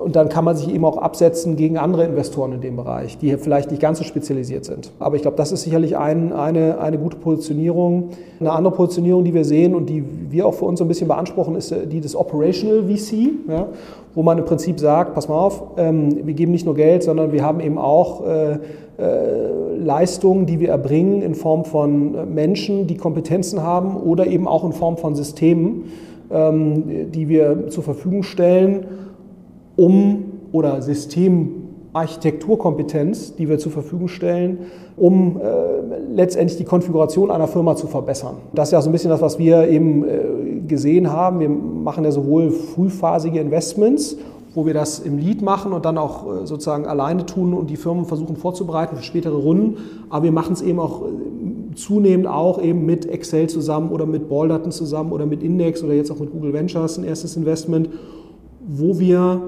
und 0.05 0.17
dann 0.17 0.29
kann 0.29 0.45
man 0.45 0.55
sich 0.55 0.73
eben 0.73 0.85
auch 0.85 0.99
absetzen 0.99 1.57
gegen 1.57 1.79
andere 1.79 2.05
Investoren 2.05 2.53
in 2.53 2.61
dem 2.61 2.77
Bereich, 2.77 3.17
die 3.17 3.35
vielleicht 3.39 3.71
nicht 3.71 3.81
ganz 3.81 3.97
so 3.97 4.05
spezialisiert 4.05 4.67
sind. 4.67 4.93
Aber 4.99 5.17
ich 5.17 5.23
glaube, 5.23 5.39
das 5.39 5.51
ist 5.51 5.63
sicherlich 5.63 5.97
ein, 5.97 6.35
eine, 6.35 6.79
eine 6.79 6.99
gute 6.99 7.17
Positionierung. 7.17 8.11
Eine 8.39 8.53
andere 8.53 8.75
Positionierung, 8.75 9.25
die 9.25 9.33
wir 9.33 9.47
sehen 9.47 9.75
und 9.75 9.89
die 9.89 10.05
wir 10.31 10.47
auch 10.47 10.53
für 10.53 10.67
uns 10.67 10.79
so 10.79 10.85
ein 10.85 10.89
bisschen 10.89 11.09
beanspruchen, 11.09 11.57
ist 11.57 11.73
äh, 11.73 11.87
die 11.87 12.01
des 12.01 12.15
Operational 12.15 12.85
VC, 12.85 13.31
ja, 13.49 13.67
wo 14.15 14.23
man 14.23 14.37
im 14.37 14.45
Prinzip 14.45 14.79
sagt, 14.79 15.15
pass 15.15 15.27
mal 15.27 15.39
auf, 15.39 15.63
ähm, 15.79 16.27
wir 16.27 16.35
geben 16.35 16.53
nicht 16.53 16.67
nur 16.67 16.75
Geld, 16.75 17.03
sondern 17.03 17.33
wir 17.33 17.43
haben 17.43 17.61
eben 17.61 17.79
auch 17.79 18.27
äh, 18.27 18.59
äh, 18.99 19.77
Leistungen, 19.79 20.45
die 20.45 20.61
wir 20.61 20.69
erbringen 20.69 21.23
in 21.23 21.35
Form 21.35 21.65
von 21.65 22.35
Menschen, 22.35 22.87
die 22.87 22.99
Kompetenzen 22.99 23.63
haben 23.63 23.97
oder 23.97 24.27
eben 24.27 24.47
auch 24.47 24.65
in 24.65 24.73
Form 24.73 24.99
von 24.99 25.15
Systemen, 25.15 25.85
ähm, 26.31 27.11
die 27.11 27.31
wir 27.31 27.69
zur 27.69 27.83
Verfügung 27.83 28.23
stellen, 28.23 28.87
um 29.77 30.25
oder 30.53 30.83
Systemarchitekturkompetenz, 30.83 33.37
die 33.37 33.49
wir 33.49 33.59
zur 33.59 33.73
Verfügung 33.73 34.09
stellen, 34.09 34.59
um 34.97 35.41
äh, 35.41 35.43
letztendlich 36.13 36.59
die 36.59 36.65
Konfiguration 36.65 37.31
einer 37.31 37.49
Firma 37.49 37.77
zu 37.77 37.87
verbessern. 37.87 38.37
Das 38.55 38.69
ist 38.69 38.73
ja 38.73 38.83
so 38.83 38.89
ein 38.89 38.93
bisschen 38.93 39.11
das, 39.11 39.21
was 39.21 39.39
wir 39.39 39.69
eben 39.69 40.05
äh, 40.05 40.19
gesehen 40.67 41.13
haben. 41.13 41.41
Wir 41.41 41.49
machen 41.49 42.05
ja 42.05 42.13
sowohl 42.13 42.51
frühphasige 42.51 43.41
Investments 43.41 44.17
wo 44.55 44.67
wir 44.67 44.75
das 44.75 45.01
im 45.01 45.19
Lead 45.19 45.43
machen 45.43 45.73
und 45.73 45.85
dann 45.85 45.99
auch 45.99 46.27
äh, 46.27 46.47
sozusagen 46.47 46.87
alleine 46.87 47.27
tun 47.27 47.55
und 47.55 47.71
die 47.71 47.77
Firmen 47.77 48.05
versuchen 48.05 48.37
vorzubereiten 48.37 48.97
für 48.97 49.03
spätere 49.03 49.37
Runden. 49.37 49.79
Aber 50.11 50.25
wir 50.25 50.33
machen 50.33 50.53
es 50.53 50.63
eben 50.63 50.79
auch 50.79 51.03
äh, 51.03 51.75
zunehmend 51.75 52.29
auch 52.29 52.63
eben 52.63 52.87
mit 52.87 53.07
Excel 53.07 53.49
zusammen 53.49 53.91
oder 53.91 54.07
mit 54.07 54.29
Baldaten 54.29 54.71
zusammen 54.71 55.13
oder 55.13 55.27
mit 55.27 55.43
Index 55.43 55.83
oder 55.83 55.95
jetzt 55.95 56.11
auch 56.13 56.21
mit 56.21 56.31
Google 56.31 56.53
Ventures 56.53 56.99
ein 56.99 57.05
erstes 57.05 57.37
Investment, 57.37 57.91
wo 58.67 58.99
wir 58.99 59.43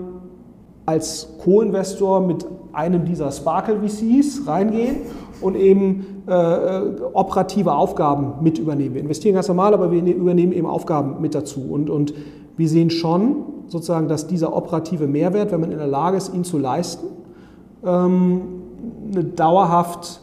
als 0.87 1.29
Co-Investor 1.43 2.21
mit 2.21 2.47
einem 2.73 3.05
dieser 3.05 3.33
Sparkle 3.33 3.81
VCs 3.81 4.47
reingehen 4.47 4.97
und 5.41 5.57
eben 5.57 6.23
äh, 6.29 6.33
äh, 6.33 7.01
operative 7.13 7.73
Aufgaben 7.73 8.43
mit 8.43 8.59
übernehmen. 8.59 8.95
Wir 8.95 9.03
investieren 9.03 9.35
ganz 9.35 9.49
normal, 9.49 9.75
aber 9.75 9.91
wir 9.91 10.03
übernehmen 10.03 10.53
eben 10.53 10.67
Aufgaben 10.67 11.21
mit 11.21 11.35
dazu. 11.35 11.61
Und, 11.71 11.91
und 11.91 12.15
wir 12.57 12.69
sehen 12.69 12.91
schon 12.91 13.37
sozusagen, 13.69 14.09
dass 14.09 14.27
dieser 14.27 14.57
operative 14.57 15.07
Mehrwert, 15.07 15.53
wenn 15.53 15.61
man 15.61 15.73
in 15.73 15.79
der 15.79 15.87
Lage 15.87 16.17
ist, 16.17 16.33
ihn 16.33 16.45
zu 16.45 16.59
leisten, 16.59 17.07
ähm, 17.85 18.43
eine 19.13 19.25
dauerhaft 19.25 20.21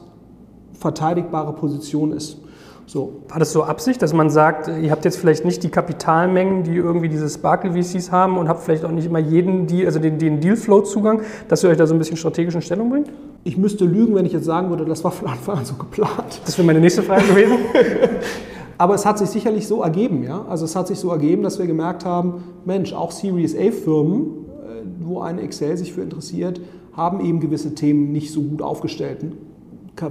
verteidigbare 0.73 1.53
Position 1.53 2.11
ist. 2.11 2.37
So. 2.85 3.23
War 3.29 3.39
das 3.39 3.53
so 3.53 3.63
Absicht, 3.63 4.01
dass 4.01 4.13
man 4.13 4.29
sagt, 4.29 4.67
ihr 4.67 4.91
habt 4.91 5.05
jetzt 5.05 5.17
vielleicht 5.17 5.45
nicht 5.45 5.63
die 5.63 5.69
Kapitalmengen, 5.69 6.63
die 6.63 6.75
irgendwie 6.75 7.09
diese 7.09 7.29
Sparkle 7.29 7.71
VCs 7.71 8.11
haben 8.11 8.37
und 8.37 8.49
habt 8.49 8.61
vielleicht 8.61 8.83
auch 8.83 8.91
nicht 8.91 9.05
immer 9.05 9.19
jeden, 9.19 9.67
Deal, 9.67 9.85
also 9.85 9.99
den, 9.99 10.17
den 10.17 10.41
Dealflow-Zugang, 10.41 11.21
dass 11.47 11.63
ihr 11.63 11.69
euch 11.69 11.77
da 11.77 11.87
so 11.87 11.95
ein 11.95 11.99
bisschen 11.99 12.17
strategisch 12.17 12.55
in 12.55 12.61
Stellung 12.61 12.89
bringt? 12.89 13.09
Ich 13.45 13.57
müsste 13.57 13.85
lügen, 13.85 14.15
wenn 14.15 14.25
ich 14.25 14.33
jetzt 14.33 14.45
sagen 14.45 14.69
würde, 14.69 14.85
das 14.85 15.03
war 15.03 15.11
von 15.11 15.29
Anfang 15.29 15.59
an 15.59 15.65
so 15.65 15.75
geplant. 15.75 16.41
Das 16.45 16.57
wäre 16.57 16.65
meine 16.65 16.79
nächste 16.79 17.03
Frage 17.03 17.25
gewesen. 17.25 17.57
Aber 18.77 18.95
es 18.95 19.05
hat 19.05 19.17
sich 19.17 19.29
sicherlich 19.29 19.67
so 19.67 19.81
ergeben, 19.81 20.23
ja. 20.23 20.45
Also 20.49 20.65
es 20.65 20.75
hat 20.75 20.87
sich 20.87 20.99
so 20.99 21.09
ergeben, 21.09 21.43
dass 21.43 21.59
wir 21.59 21.67
gemerkt 21.67 22.05
haben, 22.05 22.43
Mensch, 22.65 22.93
auch 22.93 23.11
Series 23.11 23.55
A-Firmen, 23.55 24.21
äh, 24.21 25.05
wo 25.05 25.21
ein 25.21 25.39
Excel 25.39 25.77
sich 25.77 25.93
für 25.93 26.01
interessiert, 26.01 26.59
haben 26.91 27.23
eben 27.23 27.39
gewisse 27.39 27.75
Themen 27.75 28.11
nicht 28.11 28.31
so 28.31 28.41
gut 28.41 28.61
aufgestellt 28.61 29.23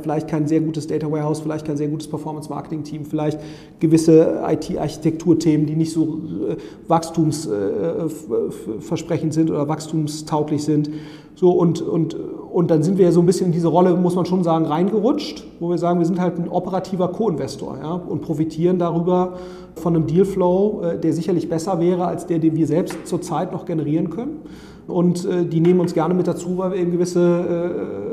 vielleicht 0.03 0.29
kein 0.29 0.47
sehr 0.47 0.61
gutes 0.61 0.87
Data 0.87 1.11
Warehouse, 1.11 1.41
vielleicht 1.41 1.67
kein 1.67 1.77
sehr 1.77 1.89
gutes 1.89 2.09
Performance-Marketing-Team, 2.09 3.05
vielleicht 3.05 3.39
gewisse 3.81 4.43
IT-Architekturthemen, 4.49 5.67
die 5.67 5.77
nicht 5.77 5.93
so 5.93 6.21
äh, 6.49 6.57
wachstumsversprechend 6.89 9.33
äh, 9.33 9.35
sind 9.35 9.51
oder 9.51 9.69
wachstumstauglich 9.69 10.65
sind. 10.65 10.89
So, 11.35 11.51
und, 11.51 11.81
und, 11.81 12.15
und 12.15 12.71
dann 12.71 12.83
sind 12.83 12.99
wir 12.99 13.11
so 13.11 13.21
ein 13.21 13.27
bisschen 13.27 13.47
in 13.47 13.53
diese 13.53 13.69
Rolle, 13.69 13.97
muss 13.97 14.15
man 14.15 14.27
schon 14.27 14.45
sagen, 14.45 14.67
reingerutscht, 14.67 15.45
wo 15.61 15.71
wir 15.71 15.79
sagen, 15.79 15.99
wir 15.99 16.07
sind 16.07 16.21
halt 16.21 16.39
ein 16.39 16.49
operativer 16.49 17.09
Co-Investor 17.09 17.79
ja, 17.83 17.95
und 17.95 18.21
profitieren 18.23 18.79
darüber 18.79 19.39
von 19.75 19.97
einem 19.97 20.07
Dealflow, 20.07 20.83
äh, 20.83 20.99
der 20.99 21.12
sicherlich 21.12 21.49
besser 21.49 21.81
wäre 21.81 22.07
als 22.07 22.27
der, 22.27 22.39
den 22.39 22.55
wir 22.55 22.67
selbst 22.67 23.07
zurzeit 23.07 23.53
noch 23.53 23.65
generieren 23.65 24.11
können. 24.11 24.43
Und 24.89 25.25
die 25.25 25.61
nehmen 25.61 25.79
uns 25.79 25.95
gerne 25.95 26.12
mit 26.12 26.27
dazu, 26.27 26.59
weil 26.59 26.73
wir 26.73 26.79
eben 26.79 26.91
gewisse 26.91 28.12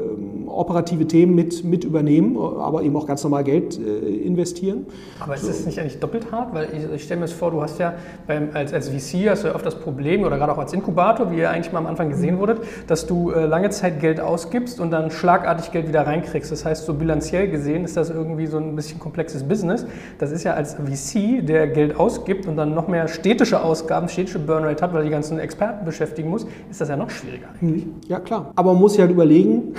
operative 0.60 1.08
Themen 1.08 1.36
mit, 1.36 1.64
mit 1.64 1.84
übernehmen, 1.84 2.38
aber 2.38 2.84
eben 2.84 2.96
auch 2.98 3.08
ganz 3.08 3.24
normal 3.24 3.44
Geld 3.44 3.80
äh, 3.80 4.00
investieren. 4.26 4.86
Aber 5.20 5.36
ist 5.36 5.48
das 5.48 5.66
nicht 5.66 5.80
eigentlich 5.80 6.00
doppelt 6.00 6.32
hart? 6.32 6.54
Weil 6.54 6.68
ich, 6.74 6.96
ich 6.96 7.04
stelle 7.04 7.22
mir 7.22 7.28
das 7.28 7.34
vor, 7.34 7.52
du 7.52 7.62
hast 7.62 7.80
ja 7.80 7.94
beim, 8.28 8.50
als, 8.54 8.74
als 8.74 8.90
VC 8.90 9.30
hast 9.30 9.44
du 9.44 9.48
ja 9.48 9.56
oft 9.56 9.66
das 9.66 9.76
Problem, 9.76 10.24
oder 10.24 10.38
gerade 10.38 10.52
auch 10.52 10.58
als 10.58 10.74
Inkubator, 10.74 11.32
wie 11.32 11.38
ihr 11.38 11.50
eigentlich 11.50 11.72
mal 11.72 11.80
am 11.80 11.88
Anfang 11.88 12.10
gesehen 12.10 12.40
wurdet, 12.40 12.60
dass 12.88 13.08
du 13.08 13.32
äh, 13.32 13.46
lange 13.46 13.70
Zeit 13.70 14.02
Geld 14.02 14.20
ausgibst 14.20 14.80
und 14.80 14.92
dann 14.92 15.12
schlagartig 15.12 15.72
Geld 15.72 15.88
wieder 15.88 16.06
reinkriegst. 16.06 16.52
Das 16.52 16.66
heißt, 16.66 16.86
so 16.86 16.94
bilanziell 16.94 17.50
gesehen 17.50 17.86
ist 17.86 17.96
das 17.96 18.10
irgendwie 18.10 18.48
so 18.48 18.58
ein 18.58 18.76
bisschen 18.76 19.00
komplexes 19.00 19.44
Business. 19.44 19.86
Das 20.18 20.32
ist 20.32 20.44
ja 20.44 20.54
als 20.54 20.76
VC, 20.76 21.46
der 21.46 21.68
Geld 21.68 21.98
ausgibt 21.98 22.48
und 22.48 22.58
dann 22.58 22.76
noch 22.76 22.88
mehr 22.88 23.08
städtische 23.08 23.64
Ausgaben, 23.64 24.10
städtische 24.10 24.40
Burnrate 24.40 24.84
hat, 24.84 24.94
weil 24.94 25.04
die 25.04 25.10
ganzen 25.10 25.40
Experten 25.40 25.86
beschäftigen 25.86 26.30
muss, 26.30 26.46
ist 26.70 26.82
das 26.82 26.90
ja 26.90 26.98
noch 26.98 27.10
schwieriger 27.10 27.48
eigentlich. 27.62 27.88
Ja, 28.08 28.20
klar. 28.20 28.52
Aber 28.56 28.74
man 28.74 28.82
muss 28.82 28.94
sich 28.94 29.02
halt 29.02 29.12
überlegen, 29.12 29.76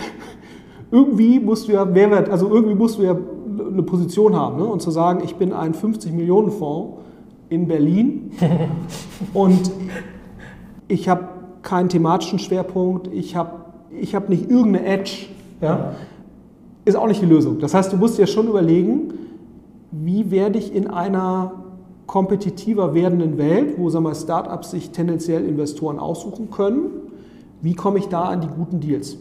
irgendwie 0.91 1.39
musst 1.39 1.69
du 1.69 1.73
ja 1.73 1.85
Mehrwert, 1.85 2.29
also 2.29 2.49
irgendwie 2.53 2.75
musst 2.75 2.99
du 2.99 3.03
ja 3.03 3.17
eine 3.71 3.83
Position 3.83 4.35
haben 4.35 4.59
ne? 4.59 4.65
und 4.65 4.83
zu 4.83 4.91
sagen, 4.91 5.23
ich 5.25 5.37
bin 5.37 5.53
ein 5.53 5.75
50 5.75 6.13
Millionen 6.13 6.51
Fonds 6.51 6.99
in 7.49 7.69
Berlin 7.69 8.33
und 9.35 9.71
ich 10.89 11.09
habe 11.09 11.29
keinen 11.63 11.89
thematischen 11.89 12.39
Schwerpunkt, 12.39 13.09
ich 13.13 13.37
habe 13.37 13.61
ich 13.91 14.15
hab 14.15 14.29
nicht 14.29 14.51
irgendeine 14.51 14.87
Edge, 14.87 15.27
ja? 15.61 15.93
ist 16.85 16.97
auch 16.97 17.07
nicht 17.07 17.21
die 17.21 17.27
Lösung. 17.27 17.59
Das 17.59 17.75
heißt, 17.75 17.93
du 17.93 17.97
musst 17.97 18.19
dir 18.19 18.27
schon 18.27 18.49
überlegen, 18.49 19.13
wie 19.91 20.31
werde 20.31 20.59
ich 20.59 20.75
in 20.75 20.89
einer 20.89 21.53
kompetitiver 22.07 22.95
werdenden 22.95 23.39
Welt, 23.39 23.75
wo 23.79 23.91
sagen 23.91 24.05
wir, 24.05 24.15
Startups 24.15 24.71
sich 24.71 24.91
tendenziell 24.91 25.45
Investoren 25.45 25.99
aussuchen 25.99 26.51
können, 26.51 26.87
wie 27.63 27.75
komme 27.75 27.99
ich 27.99 28.09
da 28.09 28.23
an 28.25 28.41
die 28.41 28.49
guten 28.49 28.81
Deals? 28.81 29.19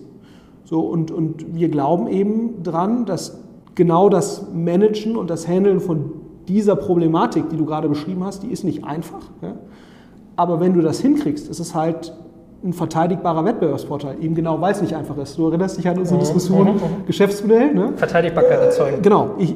So, 0.69 0.81
und, 0.81 1.09
und 1.09 1.55
wir 1.55 1.69
glauben 1.69 2.07
eben 2.07 2.61
dran, 2.61 3.07
dass 3.07 3.39
genau 3.73 4.07
das 4.07 4.51
Managen 4.53 5.15
und 5.15 5.27
das 5.31 5.47
Handeln 5.47 5.79
von 5.79 6.11
dieser 6.47 6.75
Problematik, 6.75 7.49
die 7.49 7.57
du 7.57 7.65
gerade 7.65 7.89
beschrieben 7.89 8.23
hast, 8.23 8.43
die 8.43 8.49
ist 8.49 8.63
nicht 8.63 8.83
einfach. 8.83 9.31
Ja? 9.41 9.55
Aber 10.35 10.59
wenn 10.59 10.75
du 10.75 10.81
das 10.81 10.99
hinkriegst, 10.99 11.49
ist 11.49 11.59
es 11.59 11.73
halt 11.73 12.13
ein 12.63 12.73
verteidigbarer 12.73 13.45
Wettbewerbsvorteil, 13.45 14.17
eben 14.21 14.35
genau, 14.35 14.61
weil 14.61 14.73
es 14.73 14.81
nicht 14.83 14.95
einfach 14.95 15.17
ist. 15.17 15.39
Du 15.39 15.47
erinnerst 15.47 15.79
dich 15.79 15.89
an 15.89 15.97
unsere 15.97 16.17
mhm. 16.17 16.19
Diskussion, 16.19 16.67
mhm. 16.67 17.05
Geschäftsmodell. 17.07 17.73
Ne? 17.73 17.93
Verteidigbarkeit 17.95 18.59
erzeugen. 18.59 19.01
Genau. 19.01 19.31
Ich, 19.39 19.55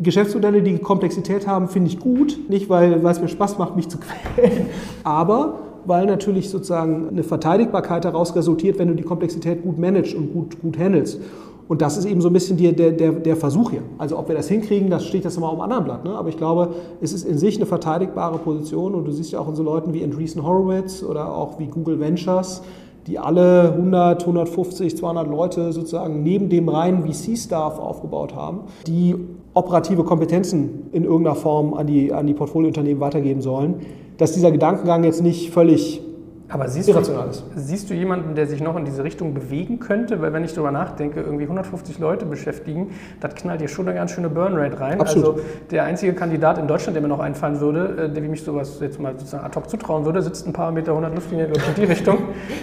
Geschäftsmodelle, 0.00 0.62
die 0.62 0.78
Komplexität 0.78 1.46
haben, 1.46 1.68
finde 1.68 1.90
ich 1.90 1.98
gut. 1.98 2.38
Nicht, 2.48 2.70
weil, 2.70 3.04
weil 3.04 3.12
es 3.12 3.20
mir 3.20 3.28
Spaß 3.28 3.58
macht, 3.58 3.76
mich 3.76 3.90
zu 3.90 3.98
quälen, 3.98 4.68
aber 5.04 5.65
weil 5.86 6.06
natürlich 6.06 6.50
sozusagen 6.50 7.08
eine 7.08 7.22
Verteidigbarkeit 7.22 8.04
daraus 8.04 8.34
resultiert, 8.34 8.78
wenn 8.78 8.88
du 8.88 8.94
die 8.94 9.02
Komplexität 9.02 9.62
gut 9.62 9.78
managst 9.78 10.14
und 10.14 10.32
gut, 10.32 10.60
gut 10.60 10.78
handelst. 10.78 11.20
Und 11.68 11.82
das 11.82 11.96
ist 11.96 12.04
eben 12.04 12.20
so 12.20 12.28
ein 12.28 12.32
bisschen 12.32 12.56
die, 12.56 12.72
der, 12.72 12.92
der, 12.92 13.12
der 13.12 13.36
Versuch 13.36 13.70
hier. 13.70 13.82
Also 13.98 14.18
ob 14.18 14.28
wir 14.28 14.36
das 14.36 14.48
hinkriegen, 14.48 14.88
das 14.88 15.04
steht 15.04 15.24
jetzt 15.24 15.34
nochmal 15.34 15.50
auf 15.50 15.60
einem 15.60 15.62
anderen 15.62 15.84
Blatt. 15.84 16.04
Ne? 16.04 16.16
Aber 16.16 16.28
ich 16.28 16.36
glaube, 16.36 16.74
es 17.00 17.12
ist 17.12 17.24
in 17.24 17.38
sich 17.38 17.56
eine 17.56 17.66
verteidigbare 17.66 18.38
Position. 18.38 18.94
Und 18.94 19.04
du 19.04 19.10
siehst 19.10 19.32
ja 19.32 19.40
auch 19.40 19.48
in 19.48 19.56
so 19.56 19.64
Leuten 19.64 19.92
wie 19.92 20.04
Andreessen 20.04 20.44
Horowitz 20.44 21.02
oder 21.02 21.34
auch 21.36 21.58
wie 21.58 21.66
Google 21.66 21.98
Ventures, 21.98 22.62
die 23.08 23.18
alle 23.18 23.72
100, 23.72 24.22
150, 24.22 24.96
200 24.96 25.28
Leute 25.28 25.72
sozusagen 25.72 26.22
neben 26.22 26.48
dem 26.48 26.68
reinen 26.68 27.04
VC-Staff 27.04 27.78
aufgebaut 27.78 28.34
haben, 28.34 28.60
die 28.86 29.16
operative 29.54 30.04
Kompetenzen 30.04 30.88
in 30.92 31.04
irgendeiner 31.04 31.36
Form 31.36 31.74
an 31.74 31.86
die, 31.86 32.12
an 32.12 32.26
die 32.26 32.34
Portfoliounternehmen 32.34 33.00
weitergeben 33.00 33.40
sollen, 33.40 33.76
dass 34.18 34.32
dieser 34.32 34.50
Gedankengang 34.50 35.04
jetzt 35.04 35.22
nicht 35.22 35.52
völlig 35.52 36.02
aber 36.48 36.68
siehst 36.68 36.88
irrational 36.88 37.28
ist. 37.28 37.44
Du, 37.54 37.60
siehst 37.60 37.90
du 37.90 37.94
jemanden, 37.94 38.36
der 38.36 38.46
sich 38.46 38.60
noch 38.60 38.76
in 38.76 38.84
diese 38.84 39.02
Richtung 39.02 39.34
bewegen 39.34 39.80
könnte? 39.80 40.20
Weil 40.22 40.32
wenn 40.32 40.44
ich 40.44 40.52
darüber 40.52 40.70
nachdenke, 40.70 41.20
irgendwie 41.20 41.44
150 41.44 41.98
Leute 41.98 42.24
beschäftigen, 42.24 42.92
das 43.20 43.34
knallt 43.34 43.60
dir 43.60 43.68
schon 43.68 43.88
eine 43.88 43.96
ganz 43.96 44.12
schöne 44.12 44.28
Burnrate 44.28 44.78
rein. 44.78 45.00
Absolut. 45.00 45.36
Also 45.36 45.40
der 45.70 45.84
einzige 45.84 46.14
Kandidat 46.14 46.58
in 46.58 46.68
Deutschland, 46.68 46.94
der 46.94 47.02
mir 47.02 47.08
noch 47.08 47.18
einfallen 47.18 47.60
würde, 47.60 48.04
äh, 48.04 48.12
der 48.12 48.22
wie 48.22 48.28
mich 48.28 48.44
sowas 48.44 48.78
jetzt 48.80 49.00
mal 49.00 49.14
sozusagen 49.18 49.44
ad 49.44 49.56
hoc 49.56 49.68
zutrauen 49.68 50.04
würde, 50.04 50.22
sitzt 50.22 50.46
ein 50.46 50.52
paar 50.52 50.70
Meter 50.70 50.92
100 50.92 51.14
Luftlinie 51.14 51.46
in 51.46 51.52
die 51.76 51.84
Richtung. 51.84 52.18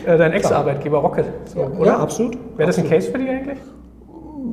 Äh, 0.06 0.18
dein 0.18 0.32
Ex-Arbeitgeber 0.32 1.00
Rocket. 1.00 1.26
So, 1.46 1.70
ja, 1.84 1.98
absolut. 1.98 2.38
Wäre 2.56 2.68
das 2.68 2.78
ein 2.78 2.90
Case 2.90 3.12
für 3.12 3.18
dich 3.18 3.30
eigentlich? 3.30 3.60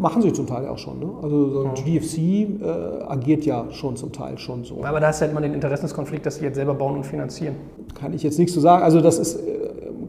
Machen 0.00 0.22
sie 0.22 0.32
zum 0.32 0.46
Teil 0.46 0.66
auch 0.66 0.78
schon. 0.78 0.98
Ne? 0.98 1.10
Also 1.22 1.50
so 1.50 1.64
ein 1.64 1.74
GFC 1.74 2.18
äh, 2.18 3.04
agiert 3.06 3.44
ja 3.44 3.66
schon 3.70 3.96
zum 3.96 4.12
Teil 4.12 4.38
schon 4.38 4.64
so. 4.64 4.82
Aber 4.82 4.98
da 4.98 5.08
hast 5.08 5.20
du 5.20 5.22
halt 5.22 5.32
immer 5.32 5.42
den 5.42 5.54
Interessenskonflikt, 5.54 6.24
dass 6.24 6.36
sie 6.36 6.44
jetzt 6.44 6.56
selber 6.56 6.74
bauen 6.74 6.96
und 6.96 7.04
finanzieren. 7.04 7.56
Kann 7.94 8.14
ich 8.14 8.22
jetzt 8.22 8.38
nichts 8.38 8.54
zu 8.54 8.60
sagen. 8.60 8.82
Also 8.82 9.00
das 9.00 9.18
ist 9.18 9.36
äh, 9.36 9.40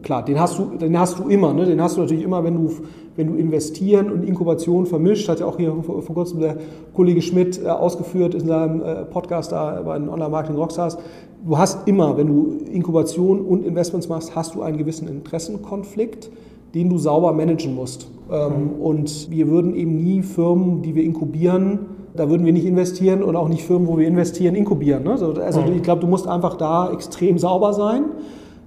klar, 0.02 0.24
den 0.24 0.40
hast 0.40 0.58
du, 0.58 0.78
den 0.78 0.98
hast 0.98 1.20
du 1.20 1.28
immer. 1.28 1.54
Ne? 1.54 1.66
Den 1.66 1.82
hast 1.82 1.98
du 1.98 2.02
natürlich 2.02 2.24
immer, 2.24 2.44
wenn 2.44 2.56
du, 2.56 2.72
wenn 3.18 3.28
du 3.28 3.36
investieren 3.36 4.12
und 4.12 4.24
Inkubation 4.24 4.86
vermischt. 4.86 5.28
Hat 5.28 5.42
ja 5.42 5.46
auch 5.46 5.58
hier 5.58 5.76
vor, 5.84 6.02
vor 6.02 6.16
kurzem 6.16 6.40
der 6.40 6.56
Kollege 6.94 7.22
Schmidt 7.22 7.62
äh, 7.62 7.68
ausgeführt 7.68 8.34
in 8.34 8.48
seinem 8.48 8.82
äh, 8.82 9.06
Podcast 9.06 9.52
da 9.52 9.82
bei 9.82 10.00
den 10.00 10.08
Online-Marketing 10.08 10.56
Rockstars. 10.56 10.98
Du 11.46 11.58
hast 11.58 11.88
immer, 11.88 12.18
wenn 12.18 12.28
du 12.28 12.58
Inkubation 12.72 13.42
und 13.42 13.66
Investments 13.66 14.08
machst, 14.08 14.36
hast 14.36 14.56
du 14.56 14.62
einen 14.62 14.78
gewissen 14.78 15.08
Interessenkonflikt 15.08 16.30
den 16.74 16.90
du 16.90 16.98
sauber 16.98 17.34
managen 17.34 17.76
musst. 17.76 18.10
Ähm, 18.32 18.76
mhm. 18.76 18.82
Und 18.82 19.32
wir 19.32 19.48
würden 19.48 19.76
eben 19.76 20.04
nie 20.04 20.22
Firmen, 20.22 20.82
die 20.82 20.96
wir 20.96 21.04
inkubieren, 21.04 21.80
da 22.16 22.30
würden 22.30 22.46
wir 22.46 22.54
nicht 22.54 22.66
investieren 22.66 23.24
und 23.24 23.36
auch 23.36 23.48
nicht 23.48 23.64
Firmen, 23.64 23.88
wo 23.88 23.98
wir 23.98 24.08
investieren, 24.08 24.56
inkubieren. 24.56 25.04
Ne? 25.04 25.12
Also, 25.12 25.34
also 25.34 25.62
mhm. 25.62 25.74
ich 25.74 25.84
glaube, 25.84 26.02
du 26.02 26.08
musst 26.08 26.28
einfach 26.28 26.56
da 26.56 26.92
extrem 26.92 27.38
sauber 27.38 27.74
sein. 27.74 28.06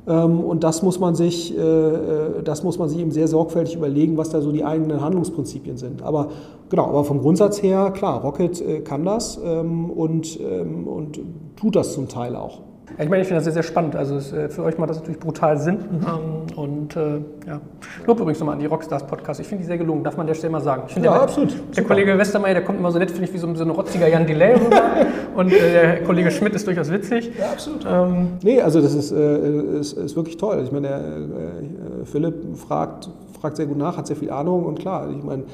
Ähm, 0.07 0.41
und 0.41 0.65
das 0.65 0.83
muss 0.83 1.01
man 1.01 1.15
sich, 1.15 1.57
äh, 1.57 1.61
äh, 1.61 2.43
das 2.43 2.63
muss 2.63 2.79
man 2.79 2.89
sich 2.89 2.99
eben 2.99 3.11
sehr 3.11 3.29
sorgfältig 3.29 3.77
überlegen, 3.77 4.17
was 4.17 4.29
da 4.31 4.41
so 4.41 4.53
die 4.53 4.65
eigenen 4.65 5.01
Handlungsprinzipien 5.01 5.77
sind. 5.79 6.03
Aber 6.03 6.29
genau, 6.69 6.87
aber 6.87 7.05
vom 7.05 7.21
Grundsatz 7.21 7.63
her, 7.63 7.91
klar, 7.91 8.23
Rocket 8.23 8.61
äh, 8.61 8.81
kann 8.81 9.05
das 9.05 9.41
ähm, 9.43 9.91
und, 9.91 10.39
und 10.39 11.21
tut 11.57 11.77
das 11.77 11.95
zum 11.95 12.09
Teil 12.09 12.37
auch. 12.37 12.61
Ich 12.99 13.09
meine, 13.09 13.23
ich 13.23 13.29
finde 13.29 13.37
das 13.37 13.45
sehr, 13.45 13.53
sehr 13.53 13.63
spannend. 13.63 13.97
Also 13.97 14.17
es, 14.17 14.33
äh, 14.33 14.49
für 14.49 14.63
euch 14.63 14.79
macht 14.79 14.91
das 14.91 14.99
natürlich 14.99 15.19
brutal 15.19 15.59
Sinn. 15.59 15.77
Mhm. 15.77 16.07
Ähm, 16.07 16.59
und 16.59 16.97
äh, 16.97 17.19
ja, 17.47 17.61
Lob 18.07 18.21
übrigens 18.21 18.39
nochmal 18.39 18.55
an 18.55 18.61
die 18.61 18.67
Rockstars 18.67 19.07
Podcast. 19.07 19.41
Ich 19.41 19.47
finde 19.47 19.63
die 19.63 19.67
sehr 19.67 19.79
gelungen, 19.79 20.05
darf 20.05 20.17
man 20.17 20.27
der 20.27 20.35
Stelle 20.35 20.53
mal 20.53 20.61
sagen. 20.61 20.85
ja, 20.95 21.01
der, 21.01 21.13
absolut. 21.13 21.51
Der 21.51 21.83
Super. 21.83 21.89
Kollege 21.89 22.19
Westermeier, 22.19 22.55
der 22.55 22.65
kommt 22.65 22.79
immer 22.79 22.93
so 22.93 22.99
nett, 22.99 23.11
finde 23.11 23.27
ich, 23.27 23.35
wie 23.35 23.39
so, 23.39 23.53
so 23.55 23.65
ein 23.65 23.71
rotziger 23.71 24.07
Jan 24.09 24.27
Delay 24.27 24.55
rüber. 24.55 24.83
und 25.35 25.53
äh, 25.53 25.73
der 25.73 26.03
Kollege 26.03 26.31
Schmidt 26.31 26.55
ist 26.55 26.67
durchaus 26.67 26.91
witzig. 26.91 27.33
Ja, 27.39 27.53
absolut. 27.53 27.85
Ähm, 27.89 28.29
nee, 28.43 28.61
also 28.61 28.81
das 28.81 28.95
ist, 28.95 29.13
äh, 29.13 29.79
ist, 29.81 29.95
ist, 29.95 30.15
wirklich 30.15 30.37
toll. 30.37 30.61
Ich 30.65 30.71
meine, 30.71 30.89
der 30.89 30.99
äh, 30.99 32.05
Philipp 32.05 32.57
fragt, 32.57 33.09
fragt 33.41 33.57
sehr 33.57 33.67
gut 33.67 33.79
nach, 33.79 33.97
hat 33.97 34.07
sehr 34.07 34.17
viel 34.17 34.31
Ahnung 34.31 34.67
und 34.67 34.79
klar, 34.79 35.09
ich 35.11 35.25
meine, 35.25 35.45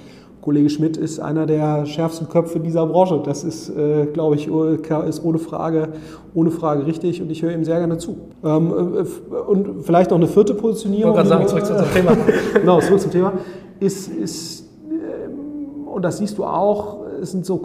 Kollege 0.42 0.70
Schmidt 0.70 0.97
ist 0.97 1.20
einer 1.20 1.44
der 1.44 1.85
schärfsten 1.85 2.28
Köpfe 2.28 2.61
dieser 2.61 2.87
Branche. 2.87 3.20
Das 3.25 3.44
ist, 3.44 3.68
äh, 3.68 4.06
glaube 4.06 4.37
ich, 4.37 4.49
ist 4.49 5.25
ohne 5.25 5.38
Frage, 5.38 5.88
ohne 6.35 6.50
Frage 6.50 6.87
richtig 6.87 7.20
und 7.20 7.30
ich 7.30 7.42
höre 7.42 7.52
ihm 7.52 7.64
sehr 7.64 7.78
gerne 7.78 7.99
zu. 7.99 8.16
Ähm, 8.42 8.73
äh, 8.73 9.35
und 9.37 9.82
vielleicht 9.82 10.11
noch 10.11 10.16
eine 10.16 10.28
vierte 10.28 10.54
Positionierung. 10.54 11.12
Ich 11.12 11.16
wollte 11.18 11.28
gerade 11.28 11.49
sagen, 11.49 11.64
zurück 11.66 11.66
zum 11.66 11.92
Thema. 11.92 12.16
genau, 12.54 12.80
zurück 12.80 13.00
zum 13.00 13.11
Thema. 13.11 13.32
Ist, 13.80 14.09
ist 14.09 14.64
äh, 14.88 15.88
und 15.90 16.02
das 16.02 16.18
siehst 16.18 16.38
du 16.38 16.44
auch, 16.44 17.00
es 17.20 17.32
sind 17.32 17.44
so 17.44 17.61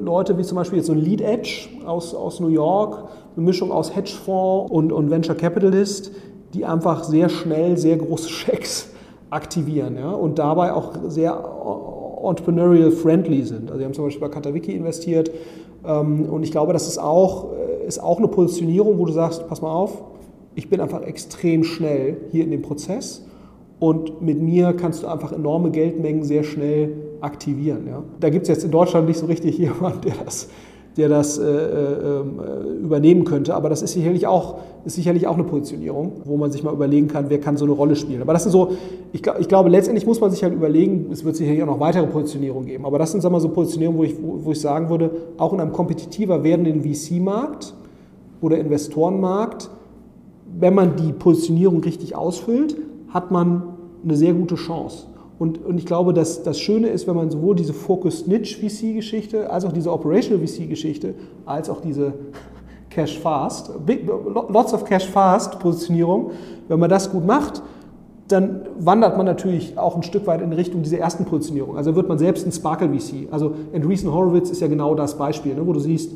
Leute 0.00 0.38
wie 0.38 0.42
zum 0.42 0.56
Beispiel 0.56 0.78
jetzt 0.78 0.86
so 0.86 0.92
ein 0.92 0.98
Lead 0.98 1.20
Edge 1.20 1.68
aus, 1.84 2.14
aus 2.14 2.40
New 2.40 2.48
York, 2.48 3.04
eine 3.36 3.44
Mischung 3.44 3.70
aus 3.70 3.94
Hedgefonds 3.94 4.72
und, 4.72 4.92
und 4.92 5.10
Venture 5.10 5.34
Capitalist, 5.34 6.10
die 6.54 6.64
einfach 6.64 7.04
sehr 7.04 7.28
schnell 7.28 7.76
sehr 7.76 7.98
große 7.98 8.28
Schecks 8.30 8.90
aktivieren 9.30 9.98
ja, 9.98 10.10
und 10.10 10.38
dabei 10.38 10.72
auch 10.72 10.92
sehr 11.08 11.34
entrepreneurial 12.22 12.90
friendly 12.90 13.42
sind. 13.42 13.70
Also 13.70 13.78
wir 13.78 13.86
haben 13.86 13.94
zum 13.94 14.04
Beispiel 14.04 14.26
bei 14.26 14.32
Katawiki 14.32 14.72
investiert 14.72 15.30
ähm, 15.86 16.26
und 16.26 16.42
ich 16.42 16.50
glaube, 16.50 16.72
das 16.72 16.86
ist 16.88 16.98
auch, 16.98 17.52
äh, 17.52 17.86
ist 17.86 18.02
auch 18.02 18.18
eine 18.18 18.28
Positionierung, 18.28 18.98
wo 18.98 19.06
du 19.06 19.12
sagst, 19.12 19.48
pass 19.48 19.62
mal 19.62 19.72
auf, 19.72 20.02
ich 20.54 20.68
bin 20.68 20.80
einfach 20.80 21.02
extrem 21.02 21.64
schnell 21.64 22.16
hier 22.30 22.44
in 22.44 22.50
dem 22.50 22.62
Prozess 22.62 23.24
und 23.78 24.22
mit 24.22 24.40
mir 24.40 24.72
kannst 24.72 25.02
du 25.02 25.06
einfach 25.06 25.32
enorme 25.32 25.70
Geldmengen 25.70 26.24
sehr 26.24 26.42
schnell 26.42 26.92
aktivieren. 27.20 27.86
Ja. 27.86 28.02
Da 28.20 28.30
gibt 28.30 28.42
es 28.42 28.48
jetzt 28.48 28.64
in 28.64 28.70
Deutschland 28.70 29.06
nicht 29.06 29.18
so 29.18 29.26
richtig 29.26 29.58
jemanden, 29.58 30.00
der 30.02 30.14
das 30.24 30.48
der 30.98 31.08
das 31.08 31.38
äh, 31.38 31.44
äh, 31.44 32.22
übernehmen 32.82 33.24
könnte. 33.24 33.54
Aber 33.54 33.68
das 33.68 33.82
ist 33.82 33.92
sicherlich, 33.92 34.26
auch, 34.26 34.56
ist 34.84 34.96
sicherlich 34.96 35.28
auch 35.28 35.34
eine 35.34 35.44
Positionierung, 35.44 36.12
wo 36.24 36.36
man 36.36 36.50
sich 36.50 36.64
mal 36.64 36.72
überlegen 36.72 37.06
kann, 37.06 37.26
wer 37.30 37.38
kann 37.38 37.56
so 37.56 37.64
eine 37.64 37.72
Rolle 37.72 37.94
spielen. 37.94 38.20
Aber 38.20 38.32
das 38.32 38.42
sind 38.42 38.52
so, 38.52 38.72
ich, 39.12 39.22
ich 39.38 39.48
glaube, 39.48 39.68
letztendlich 39.68 40.06
muss 40.06 40.20
man 40.20 40.32
sich 40.32 40.42
halt 40.42 40.52
überlegen, 40.52 41.06
es 41.12 41.24
wird 41.24 41.36
sicherlich 41.36 41.62
auch 41.62 41.68
noch 41.68 41.78
weitere 41.78 42.06
Positionierungen 42.08 42.66
geben. 42.66 42.84
Aber 42.84 42.98
das 42.98 43.12
sind 43.12 43.20
sag 43.20 43.30
mal, 43.30 43.40
so 43.40 43.48
Positionierungen, 43.48 43.98
wo 43.98 44.04
ich, 44.04 44.16
wo, 44.20 44.44
wo 44.44 44.50
ich 44.50 44.60
sagen 44.60 44.90
würde, 44.90 45.10
auch 45.38 45.52
in 45.52 45.60
einem 45.60 45.72
kompetitiver 45.72 46.42
werdenden 46.42 46.82
VC-Markt 46.82 47.74
oder 48.40 48.58
Investorenmarkt, 48.58 49.70
wenn 50.58 50.74
man 50.74 50.96
die 50.96 51.12
Positionierung 51.12 51.80
richtig 51.80 52.16
ausfüllt, 52.16 52.76
hat 53.10 53.30
man 53.30 53.62
eine 54.02 54.16
sehr 54.16 54.34
gute 54.34 54.56
Chance. 54.56 55.06
Und, 55.38 55.64
und 55.64 55.78
ich 55.78 55.86
glaube, 55.86 56.12
dass 56.12 56.42
das 56.42 56.58
Schöne 56.58 56.88
ist, 56.88 57.06
wenn 57.06 57.14
man 57.14 57.30
sowohl 57.30 57.54
diese 57.54 57.72
Focused 57.72 58.26
Niche 58.26 58.58
VC-Geschichte, 58.58 59.50
als 59.50 59.64
auch 59.64 59.72
diese 59.72 59.92
Operational 59.92 60.44
VC-Geschichte, 60.46 61.14
als 61.46 61.70
auch 61.70 61.80
diese 61.80 62.14
Cash 62.90 63.18
Fast, 63.18 63.86
big, 63.86 64.06
lots 64.06 64.74
of 64.74 64.84
Cash 64.84 65.06
Fast 65.06 65.58
Positionierung, 65.60 66.32
wenn 66.66 66.80
man 66.80 66.90
das 66.90 67.10
gut 67.10 67.24
macht, 67.24 67.62
dann 68.26 68.66
wandert 68.78 69.16
man 69.16 69.24
natürlich 69.24 69.78
auch 69.78 69.96
ein 69.96 70.02
Stück 70.02 70.26
weit 70.26 70.42
in 70.42 70.52
Richtung 70.52 70.82
dieser 70.82 70.98
ersten 70.98 71.24
Positionierung. 71.24 71.76
Also 71.76 71.94
wird 71.94 72.08
man 72.08 72.18
selbst 72.18 72.46
ein 72.46 72.52
Sparkle 72.52 72.88
VC. 72.88 73.28
Also 73.30 73.54
Andreessen 73.74 74.12
Horowitz 74.12 74.50
ist 74.50 74.60
ja 74.60 74.66
genau 74.66 74.94
das 74.94 75.16
Beispiel, 75.16 75.54
ne, 75.54 75.66
wo 75.66 75.72
du 75.72 75.80
siehst, 75.80 76.12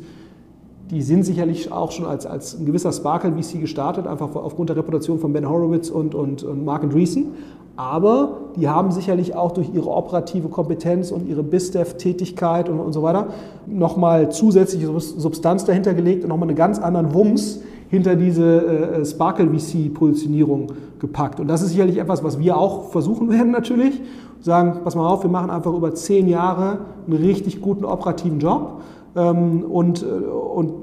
die 0.91 1.01
sind 1.01 1.23
sicherlich 1.23 1.71
auch 1.71 1.91
schon 1.91 2.05
als, 2.05 2.25
als 2.25 2.59
ein 2.59 2.65
gewisser 2.65 2.91
Sparkle 2.91 3.31
VC 3.31 3.61
gestartet, 3.61 4.05
einfach 4.05 4.35
aufgrund 4.35 4.69
der 4.69 4.77
Reputation 4.77 5.19
von 5.19 5.33
Ben 5.33 5.47
Horowitz 5.47 5.89
und, 5.89 6.13
und, 6.13 6.43
und 6.43 6.65
Mark 6.65 6.83
Andreessen. 6.83 7.33
Aber 7.75 8.37
die 8.55 8.69
haben 8.69 8.91
sicherlich 8.91 9.35
auch 9.35 9.51
durch 9.51 9.73
ihre 9.73 9.89
operative 9.89 10.47
Kompetenz 10.47 11.11
und 11.11 11.27
ihre 11.27 11.41
BizDev-Tätigkeit 11.41 12.69
und, 12.69 12.79
und 12.79 12.93
so 12.93 13.01
weiter 13.01 13.27
nochmal 13.65 14.31
zusätzliche 14.31 14.87
Substanz 14.99 15.65
dahinter 15.65 15.93
gelegt 15.93 16.23
und 16.23 16.29
nochmal 16.29 16.49
einen 16.49 16.57
ganz 16.57 16.77
anderen 16.77 17.13
Wumms 17.13 17.61
hinter 17.89 18.15
diese 18.15 18.65
äh, 18.65 19.05
Sparkle 19.05 19.47
VC-Positionierung 19.47 20.67
gepackt. 20.99 21.39
Und 21.39 21.47
das 21.47 21.61
ist 21.61 21.69
sicherlich 21.69 21.97
etwas, 21.97 22.23
was 22.23 22.39
wir 22.39 22.57
auch 22.57 22.89
versuchen 22.89 23.29
werden 23.31 23.51
natürlich. 23.51 24.01
Sagen, 24.41 24.81
pass 24.83 24.95
mal 24.95 25.07
auf, 25.07 25.23
wir 25.23 25.29
machen 25.29 25.49
einfach 25.49 25.73
über 25.73 25.95
zehn 25.95 26.27
Jahre 26.27 26.79
einen 27.07 27.17
richtig 27.17 27.61
guten 27.61 27.85
operativen 27.85 28.39
Job. 28.39 28.81
Ähm, 29.15 29.63
und, 29.63 30.03
äh, 30.03 30.05
und 30.05 30.73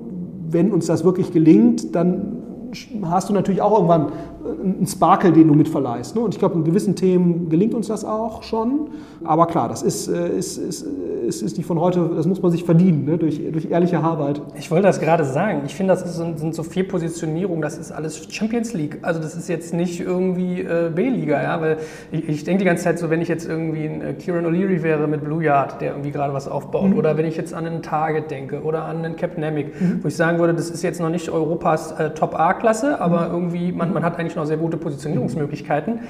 wenn 0.49 0.72
uns 0.72 0.87
das 0.87 1.04
wirklich 1.04 1.32
gelingt, 1.32 1.94
dann 1.94 2.39
hast 3.04 3.28
du 3.28 3.32
natürlich 3.32 3.62
auch 3.62 3.72
irgendwann 3.72 4.12
einen 4.44 4.86
Sparkle, 4.86 5.32
den 5.32 5.48
du 5.48 5.54
mitverleihst. 5.54 6.14
Ne? 6.14 6.22
Und 6.22 6.34
ich 6.34 6.38
glaube, 6.38 6.54
in 6.54 6.64
gewissen 6.64 6.96
Themen 6.96 7.48
gelingt 7.48 7.74
uns 7.74 7.88
das 7.88 8.04
auch 8.04 8.42
schon. 8.42 8.90
Aber 9.24 9.46
klar, 9.46 9.68
das 9.68 9.82
ist, 9.82 10.08
äh, 10.08 10.28
ist, 10.30 10.56
ist, 10.56 10.82
ist, 10.82 11.42
ist 11.42 11.56
nicht 11.56 11.66
von 11.66 11.78
heute, 11.78 12.10
das 12.16 12.26
muss 12.26 12.40
man 12.40 12.50
sich 12.50 12.64
verdienen, 12.64 13.04
ne? 13.04 13.18
durch, 13.18 13.40
durch 13.52 13.70
ehrliche 13.70 13.98
Arbeit. 13.98 14.40
Ich 14.58 14.70
wollte 14.70 14.86
das 14.86 15.00
gerade 15.00 15.24
sagen. 15.24 15.62
Ich 15.66 15.74
finde, 15.74 15.92
das 15.94 16.02
ist, 16.02 16.16
sind 16.16 16.54
so 16.54 16.62
vier 16.62 16.88
Positionierungen, 16.88 17.60
das 17.60 17.76
ist 17.78 17.92
alles 17.92 18.26
Champions 18.30 18.72
League. 18.72 18.98
Also 19.02 19.20
das 19.20 19.34
ist 19.34 19.48
jetzt 19.48 19.74
nicht 19.74 20.00
irgendwie 20.00 20.62
äh, 20.62 20.90
B-Liga, 20.94 21.42
ja, 21.42 21.60
weil 21.60 21.78
ich, 22.12 22.28
ich 22.28 22.44
denke 22.44 22.60
die 22.60 22.64
ganze 22.64 22.84
Zeit 22.84 22.98
so, 22.98 23.10
wenn 23.10 23.20
ich 23.20 23.28
jetzt 23.28 23.46
irgendwie 23.46 23.84
ein 23.84 24.02
äh, 24.02 24.14
Kieran 24.14 24.46
O'Leary 24.46 24.82
wäre 24.82 25.06
mit 25.06 25.22
Blue 25.22 25.44
Yard, 25.44 25.80
der 25.80 25.92
irgendwie 25.92 26.10
gerade 26.10 26.32
was 26.32 26.48
aufbaut, 26.48 26.90
mhm. 26.90 26.98
oder 26.98 27.16
wenn 27.16 27.26
ich 27.26 27.36
jetzt 27.36 27.52
an 27.52 27.66
einen 27.66 27.82
Target 27.82 28.30
denke 28.30 28.62
oder 28.62 28.84
an 28.84 29.04
einen 29.04 29.16
Capnamic, 29.16 29.80
mhm. 29.80 30.00
wo 30.02 30.08
ich 30.08 30.16
sagen 30.16 30.38
würde, 30.38 30.54
das 30.54 30.70
ist 30.70 30.82
jetzt 30.82 31.00
noch 31.00 31.10
nicht 31.10 31.28
Europas 31.28 31.92
äh, 31.92 32.10
Top-A-Klasse, 32.60 33.00
aber 33.00 33.28
mhm. 33.28 33.34
irgendwie, 33.34 33.72
man, 33.72 33.92
man 33.92 34.04
hat 34.04 34.18
eigentlich 34.18 34.36
noch 34.36 34.46
sehr 34.46 34.56
gute 34.56 34.76
Positionierungsmöglichkeiten. 34.76 36.00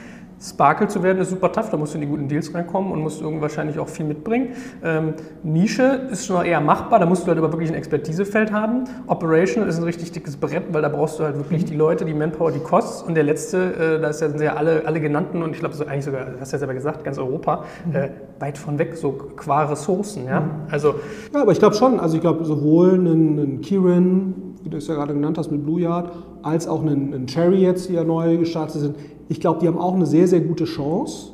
Sparkle 0.43 0.89
zu 0.89 1.03
werden 1.03 1.19
ist 1.19 1.29
super 1.29 1.53
tough, 1.53 1.69
da 1.69 1.77
musst 1.77 1.93
du 1.93 1.99
in 1.99 2.01
die 2.01 2.07
guten 2.07 2.27
Deals 2.27 2.55
reinkommen 2.55 2.93
und 2.93 3.01
musst 3.01 3.21
irgendwie 3.21 3.43
wahrscheinlich 3.43 3.79
auch 3.79 3.89
viel 3.89 4.07
mitbringen. 4.07 4.55
Ähm, 4.83 5.13
Nische 5.43 5.83
ist 6.11 6.25
schon 6.25 6.47
eher 6.47 6.63
machbar, 6.63 6.99
da 6.99 7.05
musst 7.05 7.25
du 7.25 7.27
halt 7.29 7.37
aber 7.37 7.53
wirklich 7.53 7.69
ein 7.69 7.75
Expertisefeld 7.75 8.51
haben. 8.51 8.85
Operational 9.07 9.69
ist 9.69 9.77
ein 9.77 9.85
richtig 9.85 10.13
dickes 10.13 10.39
Brett, 10.39 10.73
weil 10.73 10.81
da 10.81 10.89
brauchst 10.89 11.19
du 11.19 11.25
halt 11.25 11.37
wirklich 11.37 11.67
die 11.67 11.75
Leute, 11.75 12.07
die 12.07 12.15
Manpower, 12.15 12.53
die 12.53 12.61
Costs. 12.61 13.03
Und 13.03 13.17
der 13.17 13.25
letzte, 13.25 13.99
äh, 13.99 14.01
da 14.01 14.09
ist 14.09 14.23
ja 14.23 14.55
alle, 14.55 14.87
alle 14.87 15.01
genannten 15.01 15.43
und 15.43 15.51
ich 15.53 15.59
glaube 15.59 15.75
so 15.75 15.85
eigentlich 15.85 16.07
sogar, 16.07 16.27
hast 16.41 16.53
du 16.53 16.57
ja 16.57 16.59
selber 16.59 16.75
gesagt, 16.75 17.05
ganz 17.05 17.19
Europa, 17.19 17.65
äh, 17.93 18.09
weit 18.39 18.57
von 18.57 18.79
weg, 18.79 18.97
so 18.97 19.13
qua 19.13 19.65
Ressourcen. 19.65 20.25
Ja, 20.25 20.43
also, 20.71 20.95
ja 21.35 21.43
aber 21.43 21.53
ich 21.53 21.59
glaube 21.59 21.75
schon, 21.75 22.01
also 22.01 22.15
ich 22.15 22.23
glaube 22.23 22.47
sowohl 22.47 22.95
einen, 22.95 23.39
einen 23.39 23.61
Kieran, 23.61 24.50
wie 24.63 24.69
du 24.69 24.77
es 24.77 24.87
ja 24.87 24.95
gerade 24.95 25.15
genannt 25.15 25.39
hast 25.39 25.51
mit 25.51 25.65
Blue 25.65 25.81
Yard, 25.81 26.13
als 26.43 26.69
auch 26.69 26.83
einen, 26.83 27.15
einen 27.15 27.27
Cherry 27.27 27.61
jetzt, 27.61 27.89
die 27.89 27.95
ja 27.95 28.05
neu 28.05 28.37
gestartet 28.39 28.81
sind. 28.81 28.97
Ich 29.29 29.41
glaube, 29.41 29.61
die 29.61 29.69
haben 29.69 29.79
auch 29.79 29.95
eine 29.95 30.07
sehr, 30.07 30.27
sehr 30.27 30.41
gute 30.41 30.65
Chance, 30.65 31.33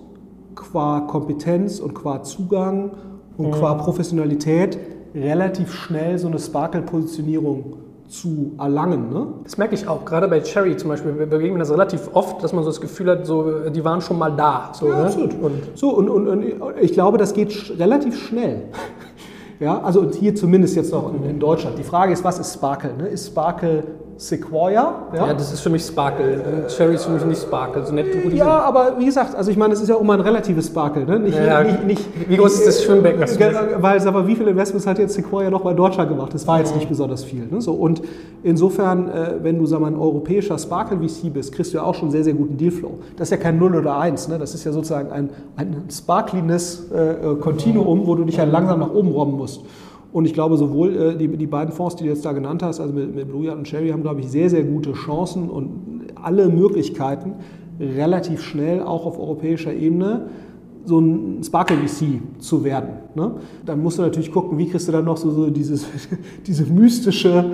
qua 0.54 1.00
Kompetenz 1.00 1.80
und 1.80 1.94
qua 1.94 2.22
Zugang 2.22 2.92
und 3.36 3.48
mhm. 3.48 3.52
qua 3.52 3.74
Professionalität 3.74 4.78
relativ 5.14 5.72
schnell 5.72 6.18
so 6.18 6.28
eine 6.28 6.38
Sparkle-Positionierung 6.38 7.76
zu 8.08 8.52
erlangen. 8.58 9.10
Ne? 9.10 9.26
Das 9.44 9.58
merke 9.58 9.74
ich 9.74 9.88
auch, 9.88 10.04
gerade 10.04 10.28
bei 10.28 10.40
Cherry 10.40 10.76
zum 10.76 10.90
Beispiel. 10.90 11.18
Wir 11.18 11.26
begegnen 11.26 11.58
das 11.58 11.70
relativ 11.70 12.08
oft, 12.12 12.42
dass 12.42 12.52
man 12.52 12.62
so 12.62 12.70
das 12.70 12.80
Gefühl 12.80 13.10
hat, 13.10 13.26
so, 13.26 13.68
die 13.70 13.84
waren 13.84 14.00
schon 14.00 14.18
mal 14.18 14.30
da. 14.30 14.70
So, 14.72 14.88
ja, 14.88 14.98
ne? 14.98 15.04
absolut. 15.06 15.34
Und, 15.40 15.52
so, 15.74 15.90
und, 15.90 16.08
und, 16.08 16.28
und 16.28 16.44
ich 16.80 16.92
glaube, 16.92 17.18
das 17.18 17.34
geht 17.34 17.74
relativ 17.78 18.16
schnell. 18.16 18.62
Ja, 19.58 19.80
also 19.80 20.10
hier 20.10 20.34
zumindest 20.34 20.76
jetzt 20.76 20.92
noch 20.92 21.14
in, 21.14 21.24
in, 21.24 21.40
Deutschland. 21.40 21.78
Die 21.78 21.84
Frage 21.84 22.12
ist, 22.12 22.22
was 22.24 22.38
ist 22.38 22.54
Sparkle? 22.54 22.94
Ne? 22.96 23.08
Ist 23.08 23.28
Sparkle 23.28 23.84
Sequoia. 24.18 25.08
Ja? 25.12 25.26
ja, 25.26 25.34
das 25.34 25.52
ist 25.52 25.60
für 25.60 25.70
mich 25.70 25.82
Sparkle. 25.84 26.66
Cherry 26.68 26.94
ist 26.94 27.04
für 27.04 27.12
mich 27.12 27.24
nicht 27.24 27.42
Sparkle. 27.42 27.84
So 27.84 27.92
nett, 27.92 28.06
ja, 28.32 28.60
aber 28.60 28.98
wie 28.98 29.04
gesagt, 29.04 29.34
also 29.34 29.50
ich 29.50 29.56
meine, 29.56 29.74
es 29.74 29.80
ist 29.80 29.88
ja 29.88 29.96
auch 29.96 30.02
mal 30.02 30.14
ein 30.14 30.20
relatives 30.20 30.68
Sparkle. 30.68 31.04
Ne? 31.04 31.18
Nicht, 31.18 31.38
ja, 31.38 31.62
nicht, 31.62 31.84
nicht, 31.84 32.28
wie 32.28 32.36
groß 32.36 32.54
ist 32.54 32.66
das 32.66 32.84
Schwimmbecken? 32.84 33.22
Weil, 33.78 34.06
aber 34.08 34.26
wie 34.26 34.34
viele 34.34 34.50
Investments 34.50 34.86
hat 34.86 34.98
jetzt 34.98 35.14
Sequoia 35.14 35.50
noch 35.50 35.62
bei 35.62 35.74
Deutschland 35.74 36.08
gemacht? 36.08 36.32
Das 36.32 36.46
war 36.46 36.58
jetzt 36.58 36.74
nicht 36.74 36.88
besonders 36.88 37.24
viel. 37.24 37.46
Ne? 37.50 37.60
So, 37.60 37.74
und 37.74 38.02
insofern, 38.42 39.08
äh, 39.08 39.34
wenn 39.42 39.58
du 39.58 39.66
sag 39.66 39.80
mal, 39.80 39.88
ein 39.88 39.98
europäischer 39.98 40.58
Sparkle 40.58 40.96
VC 40.96 41.32
bist, 41.32 41.52
kriegst 41.52 41.74
du 41.74 41.78
ja 41.78 41.84
auch 41.84 41.94
schon 41.94 42.10
sehr, 42.10 42.24
sehr 42.24 42.34
guten 42.34 42.56
Dealflow. 42.56 42.98
Das 43.16 43.28
ist 43.28 43.32
ja 43.32 43.36
kein 43.36 43.58
0 43.58 43.76
oder 43.76 43.98
1. 43.98 44.28
Ne? 44.28 44.38
Das 44.38 44.54
ist 44.54 44.64
ja 44.64 44.72
sozusagen 44.72 45.10
ein, 45.12 45.30
ein 45.56 45.84
sparkliness 45.90 46.90
äh, 46.90 47.34
Kontinuum, 47.40 48.06
wo 48.06 48.14
du 48.14 48.24
dich 48.24 48.36
ja 48.36 48.44
langsam 48.44 48.80
nach 48.80 48.92
oben 48.92 49.08
robben 49.08 49.36
musst. 49.36 49.60
Und 50.16 50.24
ich 50.24 50.32
glaube, 50.32 50.56
sowohl 50.56 50.96
äh, 50.96 51.14
die, 51.18 51.28
die 51.28 51.46
beiden 51.46 51.74
Fonds, 51.74 51.94
die 51.96 52.04
du 52.04 52.08
jetzt 52.08 52.24
da 52.24 52.32
genannt 52.32 52.62
hast, 52.62 52.80
also 52.80 52.90
mit, 52.90 53.14
mit 53.14 53.28
Blue 53.28 53.44
Yard 53.44 53.58
und 53.58 53.64
Cherry, 53.66 53.90
haben, 53.90 54.00
glaube 54.00 54.20
ich, 54.20 54.30
sehr, 54.30 54.48
sehr 54.48 54.64
gute 54.64 54.94
Chancen 54.94 55.50
und 55.50 56.06
alle 56.14 56.48
Möglichkeiten, 56.48 57.34
relativ 57.78 58.40
schnell 58.40 58.80
auch 58.80 59.04
auf 59.04 59.18
europäischer 59.18 59.74
Ebene 59.74 60.30
so 60.86 61.00
ein 61.00 61.42
Sparkle 61.44 61.76
VC 61.86 62.22
zu 62.38 62.64
werden. 62.64 62.94
Ne? 63.14 63.32
Dann 63.66 63.82
musst 63.82 63.98
du 63.98 64.02
natürlich 64.02 64.32
gucken, 64.32 64.56
wie 64.56 64.70
kriegst 64.70 64.88
du 64.88 64.92
dann 64.92 65.04
noch 65.04 65.18
so, 65.18 65.30
so 65.30 65.50
dieses, 65.50 65.86
diese 66.46 66.64
mystische 66.64 67.50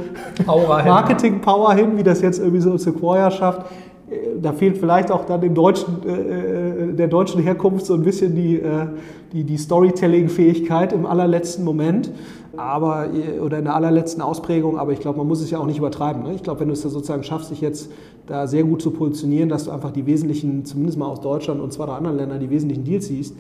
Marketing-Power 0.47 1.75
hin, 1.75 1.97
wie 1.97 2.05
das 2.05 2.23
jetzt 2.23 2.39
irgendwie 2.39 2.61
so 2.61 2.77
Sequoia 2.77 3.33
schafft. 3.33 3.67
Äh, 4.13 4.41
da 4.41 4.53
fehlt 4.53 4.79
vielleicht 4.79 5.11
auch 5.11 5.25
dann 5.25 5.41
dem 5.41 5.55
deutschen, 5.55 6.03
äh, 6.07 6.91
äh, 6.91 6.93
der 6.93 7.09
deutschen 7.09 7.43
Herkunft 7.43 7.87
so 7.87 7.95
ein 7.95 8.03
bisschen 8.03 8.35
die, 8.35 8.57
äh, 8.57 8.87
die, 9.33 9.45
die 9.45 9.57
Storytelling-Fähigkeit 9.57 10.93
im 10.93 11.07
allerletzten 11.07 11.65
Moment 11.65 12.11
aber, 12.55 13.09
oder 13.43 13.59
in 13.59 13.65
der 13.65 13.75
allerletzten 13.75 14.21
Ausprägung, 14.21 14.79
aber 14.79 14.93
ich 14.93 15.01
glaube, 15.01 15.17
man 15.17 15.27
muss 15.27 15.41
es 15.41 15.51
ja 15.51 15.59
auch 15.59 15.65
nicht 15.65 15.79
übertreiben. 15.79 16.23
Ne? 16.23 16.35
Ich 16.35 16.43
glaube, 16.43 16.61
wenn 16.61 16.69
du 16.69 16.75
es 16.75 16.83
sozusagen 16.83 17.25
schaffst, 17.25 17.51
dich 17.51 17.63
jetzt 17.63 17.91
da 18.27 18.47
sehr 18.47 18.63
gut 18.63 18.83
zu 18.83 18.91
positionieren, 18.91 19.49
dass 19.49 19.65
du 19.65 19.71
einfach 19.71 19.91
die 19.91 20.05
wesentlichen, 20.05 20.65
zumindest 20.67 20.99
mal 20.99 21.07
aus 21.07 21.23
Deutschland 21.23 21.63
und 21.63 21.73
zwei 21.73 21.85
oder 21.85 21.95
anderen 21.95 22.19
Ländern, 22.19 22.41
die 22.41 22.51
wesentlichen 22.51 22.85
Deals 22.85 23.07
siehst, 23.07 23.35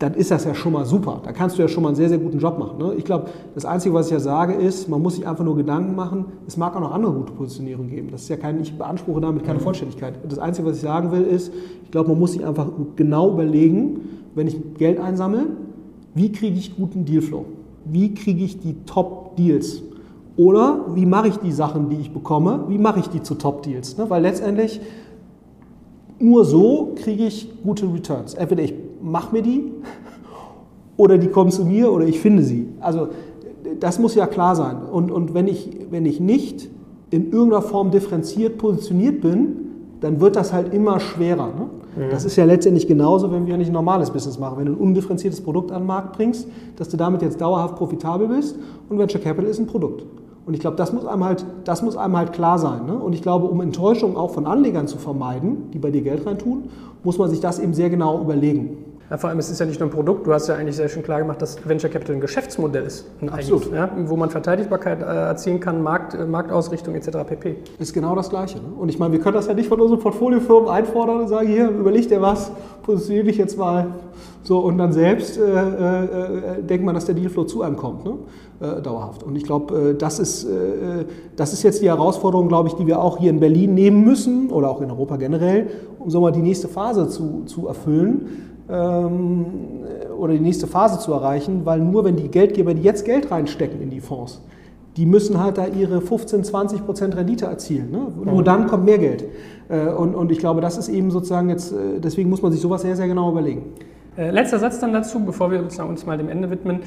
dann 0.00 0.14
ist 0.14 0.32
das 0.32 0.44
ja 0.44 0.54
schon 0.54 0.72
mal 0.72 0.84
super. 0.84 1.20
Da 1.22 1.30
kannst 1.30 1.56
du 1.56 1.62
ja 1.62 1.68
schon 1.68 1.84
mal 1.84 1.90
einen 1.90 1.96
sehr, 1.96 2.08
sehr 2.08 2.18
guten 2.18 2.38
Job 2.38 2.58
machen. 2.58 2.78
Ne? 2.78 2.94
Ich 2.96 3.04
glaube, 3.04 3.26
das 3.54 3.64
Einzige, 3.64 3.94
was 3.94 4.06
ich 4.06 4.12
ja 4.12 4.20
sage, 4.20 4.54
ist, 4.54 4.88
man 4.88 5.00
muss 5.00 5.14
sich 5.14 5.26
einfach 5.26 5.44
nur 5.44 5.54
Gedanken 5.54 5.94
machen, 5.94 6.24
es 6.48 6.56
mag 6.56 6.74
auch 6.74 6.80
noch 6.80 6.92
andere 6.92 7.12
gute 7.12 7.32
Positionierungen 7.32 7.90
geben. 7.90 8.08
Das 8.10 8.22
ist 8.22 8.28
ja 8.28 8.36
kein, 8.36 8.60
ich 8.60 8.76
beanspruche 8.76 9.20
damit 9.20 9.44
keine 9.44 9.60
Vollständigkeit. 9.60 10.14
Das 10.28 10.38
Einzige, 10.38 10.66
was 10.66 10.76
ich 10.76 10.82
sagen 10.82 11.12
will, 11.12 11.22
ist, 11.22 11.52
ich 11.84 11.90
glaube, 11.92 12.08
man 12.08 12.18
muss 12.18 12.32
sich 12.32 12.44
einfach 12.44 12.68
genau 12.96 13.30
überlegen, 13.30 14.00
wenn 14.34 14.48
ich 14.48 14.56
Geld 14.74 14.98
einsammle, 14.98 15.46
wie 16.14 16.32
kriege 16.32 16.58
ich 16.58 16.76
guten 16.76 17.04
Dealflow? 17.04 17.44
wie 17.84 18.14
kriege 18.14 18.44
ich 18.44 18.60
die 18.60 18.74
Top-Deals? 18.86 19.82
Oder 20.36 20.86
wie 20.94 21.06
mache 21.06 21.28
ich 21.28 21.36
die 21.36 21.52
Sachen, 21.52 21.90
die 21.90 21.96
ich 21.96 22.12
bekomme, 22.12 22.64
wie 22.68 22.78
mache 22.78 23.00
ich 23.00 23.08
die 23.08 23.22
zu 23.22 23.34
Top-Deals? 23.34 23.98
Ne? 23.98 24.08
Weil 24.08 24.22
letztendlich 24.22 24.80
nur 26.18 26.44
so 26.44 26.94
kriege 26.96 27.26
ich 27.26 27.48
gute 27.62 27.92
Returns. 27.92 28.34
Entweder 28.34 28.62
ich 28.62 28.74
mache 29.02 29.34
mir 29.34 29.42
die 29.42 29.72
oder 30.96 31.18
die 31.18 31.28
kommen 31.28 31.50
zu 31.50 31.64
mir 31.64 31.92
oder 31.92 32.06
ich 32.06 32.20
finde 32.20 32.42
sie. 32.42 32.68
Also 32.80 33.08
das 33.78 33.98
muss 33.98 34.14
ja 34.14 34.26
klar 34.26 34.56
sein. 34.56 34.76
Und, 34.90 35.10
und 35.10 35.34
wenn, 35.34 35.48
ich, 35.48 35.70
wenn 35.90 36.06
ich 36.06 36.20
nicht 36.20 36.68
in 37.10 37.32
irgendeiner 37.32 37.62
Form 37.62 37.90
differenziert 37.90 38.58
positioniert 38.58 39.20
bin, 39.20 39.56
dann 40.00 40.20
wird 40.20 40.36
das 40.36 40.52
halt 40.52 40.72
immer 40.72 41.00
schwerer. 41.00 41.48
Ne? 41.48 41.66
Mhm. 41.96 42.10
Das 42.10 42.24
ist 42.24 42.36
ja 42.36 42.44
letztendlich 42.44 42.86
genauso, 42.86 43.30
wenn 43.32 43.46
wir 43.46 43.56
nicht 43.56 43.68
ein 43.68 43.74
normales 43.74 44.10
Business 44.10 44.38
machen. 44.38 44.58
Wenn 44.58 44.66
du 44.66 44.72
ein 44.72 44.78
undifferenziertes 44.78 45.40
Produkt 45.40 45.72
an 45.72 45.82
den 45.82 45.86
Markt 45.86 46.16
bringst, 46.16 46.48
dass 46.76 46.88
du 46.88 46.96
damit 46.96 47.22
jetzt 47.22 47.40
dauerhaft 47.40 47.76
profitabel 47.76 48.28
bist 48.28 48.56
und 48.88 48.98
Venture 48.98 49.20
Capital 49.20 49.50
ist 49.50 49.58
ein 49.58 49.66
Produkt. 49.66 50.04
Und 50.46 50.54
ich 50.54 50.60
glaube, 50.60 50.76
das 50.76 50.92
muss 50.92 51.04
einem 51.04 51.24
halt, 51.24 51.44
das 51.64 51.82
muss 51.82 51.96
einem 51.96 52.16
halt 52.16 52.32
klar 52.32 52.58
sein. 52.58 52.86
Ne? 52.86 52.94
Und 52.94 53.12
ich 53.12 53.22
glaube, 53.22 53.46
um 53.46 53.60
Enttäuschung 53.60 54.16
auch 54.16 54.30
von 54.30 54.46
Anlegern 54.46 54.88
zu 54.88 54.98
vermeiden, 54.98 55.70
die 55.72 55.78
bei 55.78 55.90
dir 55.90 56.02
Geld 56.02 56.26
reintun, 56.26 56.64
muss 57.04 57.18
man 57.18 57.28
sich 57.28 57.40
das 57.40 57.58
eben 57.58 57.74
sehr 57.74 57.90
genau 57.90 58.20
überlegen. 58.20 58.78
Ja, 59.10 59.18
vor 59.18 59.28
allem, 59.28 59.40
es 59.40 59.50
ist 59.50 59.58
ja 59.58 59.66
nicht 59.66 59.80
nur 59.80 59.88
ein 59.88 59.92
Produkt, 59.92 60.24
du 60.24 60.32
hast 60.32 60.46
ja 60.46 60.54
eigentlich 60.54 60.76
sehr 60.76 60.88
schön 60.88 61.02
klar 61.02 61.18
gemacht, 61.18 61.42
dass 61.42 61.68
Venture 61.68 61.90
Capital 61.90 62.14
ein 62.14 62.20
Geschäftsmodell 62.20 62.84
ist. 62.84 63.06
Absolut. 63.28 63.72
Ja, 63.72 63.90
wo 64.06 64.16
man 64.16 64.30
Verteidigbarkeit 64.30 65.02
äh, 65.02 65.04
erzielen 65.04 65.58
kann, 65.58 65.82
Markt, 65.82 66.14
äh, 66.14 66.24
Marktausrichtung 66.24 66.94
etc. 66.94 67.18
pp. 67.26 67.56
Ist 67.80 67.92
genau 67.92 68.14
das 68.14 68.30
Gleiche. 68.30 68.58
Ne? 68.58 68.68
Und 68.78 68.88
ich 68.88 69.00
meine, 69.00 69.12
wir 69.12 69.20
können 69.20 69.34
das 69.34 69.48
ja 69.48 69.54
nicht 69.54 69.68
von 69.68 69.80
unseren 69.80 69.98
Portfoliofirmen 69.98 70.70
einfordern 70.70 71.22
und 71.22 71.28
sagen, 71.28 71.48
hier, 71.48 71.68
überleg 71.70 72.08
dir 72.08 72.22
was, 72.22 72.52
positioniere 72.84 73.26
dich 73.26 73.36
jetzt 73.36 73.58
mal 73.58 73.88
so 74.44 74.60
und 74.60 74.78
dann 74.78 74.92
selbst 74.92 75.38
äh, 75.38 75.42
äh, 75.42 76.04
äh 76.04 76.62
denkt 76.62 76.84
man, 76.84 76.94
dass 76.94 77.04
der 77.04 77.16
Dealflow 77.16 77.44
zu 77.44 77.62
einem 77.62 77.76
kommt, 77.76 78.04
ne? 78.04 78.14
äh, 78.60 78.80
dauerhaft. 78.80 79.24
Und 79.24 79.34
ich 79.34 79.42
glaube, 79.42 79.96
das, 79.98 80.20
ist, 80.20 80.46
das 81.36 81.52
ist 81.52 81.62
jetzt 81.62 81.82
die 81.82 81.88
Herausforderung, 81.88 82.48
glaube 82.48 82.68
ich, 82.68 82.74
die 82.74 82.86
wir 82.86 83.00
auch 83.02 83.18
hier 83.18 83.30
in 83.30 83.40
Berlin 83.40 83.74
nehmen 83.74 84.04
müssen 84.04 84.50
oder 84.50 84.70
auch 84.70 84.80
in 84.80 84.90
Europa 84.90 85.16
generell, 85.16 85.66
um 85.98 86.10
so 86.10 86.20
mal 86.20 86.30
die 86.30 86.42
nächste 86.42 86.68
Phase 86.68 87.08
zu, 87.08 87.42
zu 87.46 87.66
erfüllen 87.66 88.49
oder 88.70 90.32
die 90.32 90.40
nächste 90.40 90.66
Phase 90.66 90.98
zu 90.98 91.12
erreichen, 91.12 91.62
weil 91.64 91.80
nur 91.80 92.04
wenn 92.04 92.16
die 92.16 92.28
Geldgeber, 92.28 92.74
die 92.74 92.82
jetzt 92.82 93.04
Geld 93.04 93.30
reinstecken 93.30 93.80
in 93.80 93.90
die 93.90 94.00
Fonds, 94.00 94.40
die 94.96 95.06
müssen 95.06 95.42
halt 95.42 95.58
da 95.58 95.66
ihre 95.66 96.00
15, 96.00 96.44
20 96.44 96.84
Prozent 96.84 97.16
Rendite 97.16 97.46
erzielen. 97.46 97.90
Ne? 97.90 98.08
Nur 98.24 98.42
dann 98.42 98.66
kommt 98.66 98.84
mehr 98.84 98.98
Geld. 98.98 99.24
Äh, 99.68 99.88
und, 99.88 100.14
und 100.14 100.32
ich 100.32 100.38
glaube, 100.38 100.60
das 100.60 100.76
ist 100.76 100.88
eben 100.88 101.10
sozusagen 101.10 101.48
jetzt, 101.48 101.72
äh, 101.72 102.00
deswegen 102.00 102.28
muss 102.28 102.42
man 102.42 102.52
sich 102.52 102.60
sowas 102.60 102.82
sehr, 102.82 102.96
sehr 102.96 103.06
genau 103.06 103.30
überlegen. 103.30 103.62
Äh, 104.16 104.30
letzter 104.30 104.58
Satz 104.58 104.80
dann 104.80 104.92
dazu, 104.92 105.20
bevor 105.20 105.50
wir 105.50 105.60
uns 105.62 106.06
mal 106.06 106.18
dem 106.18 106.28
Ende 106.28 106.50
widmen. 106.50 106.80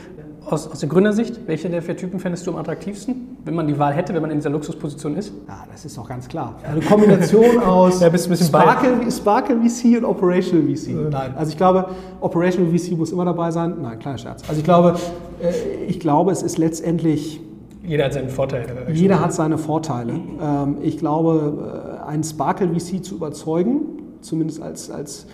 Aus, 0.45 0.69
aus 0.69 0.79
der 0.79 0.89
Gründersicht, 0.89 1.47
welche 1.47 1.69
der 1.69 1.81
vier 1.81 1.95
Typen 1.95 2.19
fändest 2.19 2.45
du 2.45 2.51
am 2.51 2.57
attraktivsten, 2.57 3.37
wenn 3.45 3.55
man 3.55 3.67
die 3.67 3.79
Wahl 3.79 3.93
hätte, 3.93 4.13
wenn 4.13 4.21
man 4.21 4.31
in 4.31 4.37
dieser 4.37 4.49
Luxusposition 4.49 5.15
ist? 5.15 5.31
Ja, 5.47 5.63
das 5.71 5.85
ist 5.85 5.97
doch 5.97 6.07
ganz 6.07 6.27
klar. 6.27 6.55
Eine 6.63 6.81
Kombination 6.81 7.59
aus 7.65 8.01
ja, 8.01 8.09
bist 8.09 8.27
ein 8.27 8.31
bisschen 8.31 8.47
Sparkle, 8.47 9.11
Sparkle 9.11 9.57
VC 9.57 9.97
und 9.97 10.05
Operational 10.05 10.67
VC. 10.67 10.89
Äh, 10.89 10.93
Nein, 11.09 11.33
also 11.35 11.49
ich 11.49 11.57
glaube, 11.57 11.87
Operational 12.19 12.77
VC 12.77 12.97
muss 12.97 13.11
immer 13.11 13.25
dabei 13.25 13.51
sein. 13.51 13.75
Nein, 13.81 13.99
kleiner 13.99 14.17
Scherz. 14.17 14.43
Also 14.47 14.59
ich 14.59 14.65
glaube, 14.65 14.95
äh, 15.41 15.85
ich 15.85 15.99
glaube, 15.99 16.31
es 16.31 16.43
ist 16.43 16.57
letztendlich 16.57 17.41
jeder 17.85 18.05
hat 18.05 18.13
seine 18.13 18.29
Vorteile. 18.29 18.65
Jeder 18.93 19.19
hat 19.19 19.33
seine 19.33 19.57
Vorteile. 19.57 20.13
Ähm, 20.13 20.77
ich 20.81 20.97
glaube, 20.97 21.99
äh, 22.01 22.07
einen 22.07 22.23
Sparkle 22.23 22.69
VC 22.69 23.03
zu 23.03 23.15
überzeugen, 23.15 23.81
zumindest 24.21 24.61
als, 24.61 24.89
als 24.89 25.27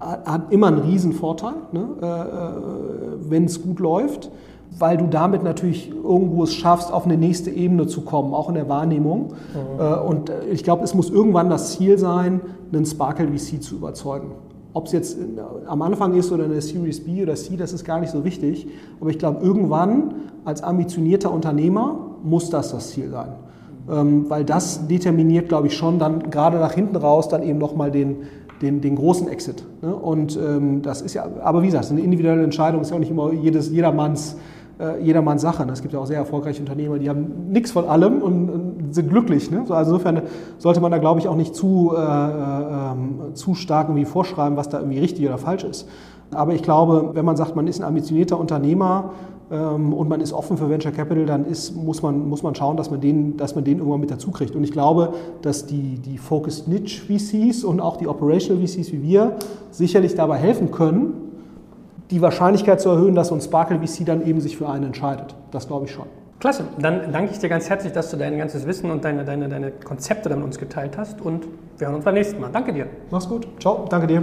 hat 0.00 0.52
immer 0.52 0.66
einen 0.66 0.80
riesen 0.80 1.12
Vorteil, 1.12 1.54
ne? 1.72 1.88
äh, 2.02 2.06
äh 2.06 3.30
wenn 3.30 3.44
es 3.44 3.62
gut 3.62 3.80
läuft, 3.80 4.30
weil 4.78 4.96
du 4.96 5.06
damit 5.06 5.42
natürlich 5.42 5.90
irgendwo 5.90 6.44
es 6.44 6.54
schaffst, 6.54 6.92
auf 6.92 7.04
eine 7.04 7.16
nächste 7.16 7.50
Ebene 7.50 7.86
zu 7.86 8.02
kommen, 8.02 8.34
auch 8.34 8.48
in 8.48 8.54
der 8.54 8.68
Wahrnehmung. 8.68 9.28
Mhm. 9.28 9.80
Äh, 9.80 9.94
und 10.00 10.32
ich 10.50 10.64
glaube, 10.64 10.84
es 10.84 10.94
muss 10.94 11.10
irgendwann 11.10 11.50
das 11.50 11.72
Ziel 11.72 11.98
sein, 11.98 12.40
einen 12.72 12.86
Sparkle 12.86 13.28
VC 13.28 13.62
zu 13.62 13.76
überzeugen. 13.76 14.32
Ob 14.72 14.86
es 14.86 14.92
jetzt 14.92 15.16
am 15.66 15.82
Anfang 15.82 16.14
ist 16.14 16.32
oder 16.32 16.44
eine 16.44 16.60
Series 16.60 17.04
B 17.04 17.22
oder 17.22 17.36
C, 17.36 17.56
das 17.56 17.72
ist 17.72 17.84
gar 17.84 18.00
nicht 18.00 18.10
so 18.10 18.24
wichtig. 18.24 18.66
Aber 19.00 19.10
ich 19.10 19.20
glaube, 19.20 19.44
irgendwann 19.44 20.14
als 20.44 20.64
ambitionierter 20.64 21.30
Unternehmer 21.30 22.16
muss 22.24 22.50
das 22.50 22.72
das 22.72 22.90
Ziel 22.90 23.10
sein. 23.10 23.34
Ähm, 23.88 24.28
weil 24.28 24.44
das 24.44 24.88
determiniert, 24.88 25.48
glaube 25.48 25.68
ich, 25.68 25.76
schon 25.76 26.00
dann 26.00 26.30
gerade 26.30 26.58
nach 26.58 26.72
hinten 26.72 26.96
raus 26.96 27.28
dann 27.28 27.44
eben 27.44 27.58
nochmal 27.58 27.92
den, 27.92 28.16
den, 28.62 28.80
den 28.80 28.96
großen 28.96 29.28
Exit. 29.28 29.62
Ne? 29.82 29.94
Und 29.94 30.36
ähm, 30.36 30.82
das 30.82 31.02
ist 31.02 31.14
ja, 31.14 31.28
aber 31.42 31.62
wie 31.62 31.66
gesagt, 31.66 31.90
eine 31.90 32.00
individuelle 32.00 32.42
Entscheidung 32.42 32.80
ist 32.80 32.90
ja 32.90 32.96
auch 32.96 33.00
nicht 33.00 33.10
immer 33.10 33.32
jedes, 33.32 33.70
jedermanns 33.70 34.36
äh, 34.78 35.02
jedermanns 35.02 35.42
Sache. 35.42 35.66
Es 35.72 35.82
gibt 35.82 35.94
ja 35.94 36.00
auch 36.00 36.06
sehr 36.06 36.18
erfolgreiche 36.18 36.60
Unternehmer, 36.60 36.98
die 36.98 37.08
haben 37.08 37.50
nichts 37.50 37.70
von 37.70 37.86
allem 37.86 38.22
und, 38.22 38.50
und 38.50 38.94
sind 38.94 39.08
glücklich. 39.08 39.50
Ne? 39.50 39.64
Also 39.68 39.92
insofern 39.92 40.22
sollte 40.58 40.80
man 40.80 40.90
da, 40.90 40.98
glaube 40.98 41.20
ich, 41.20 41.28
auch 41.28 41.36
nicht 41.36 41.54
zu, 41.54 41.92
äh, 41.96 42.00
äh, 42.00 43.34
zu 43.34 43.54
stark 43.54 43.88
irgendwie 43.88 44.04
vorschreiben, 44.04 44.56
was 44.56 44.68
da 44.68 44.78
irgendwie 44.78 44.98
richtig 44.98 45.26
oder 45.26 45.38
falsch 45.38 45.64
ist. 45.64 45.88
Aber 46.32 46.54
ich 46.54 46.62
glaube, 46.62 47.10
wenn 47.14 47.24
man 47.24 47.36
sagt, 47.36 47.54
man 47.54 47.66
ist 47.66 47.80
ein 47.80 47.86
ambitionierter 47.86 48.38
Unternehmer 48.38 49.12
ähm, 49.50 49.92
und 49.92 50.08
man 50.08 50.20
ist 50.20 50.32
offen 50.32 50.56
für 50.56 50.68
Venture 50.68 50.92
Capital, 50.92 51.26
dann 51.26 51.44
ist, 51.44 51.76
muss, 51.76 52.02
man, 52.02 52.28
muss 52.28 52.42
man 52.42 52.54
schauen, 52.54 52.76
dass 52.76 52.90
man, 52.90 53.00
den, 53.00 53.36
dass 53.36 53.54
man 53.54 53.64
den 53.64 53.78
irgendwann 53.78 54.00
mit 54.00 54.10
dazu 54.10 54.30
kriegt. 54.30 54.56
Und 54.56 54.64
ich 54.64 54.72
glaube, 54.72 55.12
dass 55.42 55.66
die, 55.66 55.98
die 55.98 56.18
Focused 56.18 56.66
Niche 56.66 57.02
VCs 57.02 57.64
und 57.64 57.80
auch 57.80 57.96
die 57.96 58.08
Operational 58.08 58.66
VCs 58.66 58.92
wie 58.92 59.02
wir 59.02 59.36
sicherlich 59.70 60.14
dabei 60.14 60.36
helfen 60.38 60.70
können, 60.70 61.23
die 62.14 62.22
Wahrscheinlichkeit 62.22 62.80
zu 62.80 62.90
erhöhen, 62.90 63.16
dass 63.16 63.28
so 63.28 63.34
ein 63.34 63.40
Sparkle 63.40 63.80
VC 63.84 64.06
dann 64.06 64.24
eben 64.24 64.40
sich 64.40 64.56
für 64.56 64.68
einen 64.68 64.84
entscheidet. 64.84 65.34
Das 65.50 65.66
glaube 65.66 65.86
ich 65.86 65.90
schon. 65.90 66.06
Klasse, 66.38 66.64
dann 66.78 67.10
danke 67.10 67.32
ich 67.32 67.38
dir 67.38 67.48
ganz 67.48 67.68
herzlich, 67.68 67.92
dass 67.92 68.10
du 68.10 68.16
dein 68.16 68.38
ganzes 68.38 68.66
Wissen 68.66 68.90
und 68.90 69.04
deine, 69.04 69.24
deine, 69.24 69.48
deine 69.48 69.72
Konzepte 69.72 70.28
dann 70.28 70.38
mit 70.38 70.46
uns 70.46 70.58
geteilt 70.58 70.96
hast 70.96 71.20
und 71.20 71.46
wir 71.78 71.88
hören 71.88 71.96
uns 71.96 72.04
beim 72.04 72.14
nächsten 72.14 72.40
Mal. 72.40 72.50
Danke 72.52 72.72
dir. 72.72 72.86
Mach's 73.10 73.28
gut. 73.28 73.48
Ciao, 73.58 73.86
danke 73.88 74.06
dir. 74.06 74.22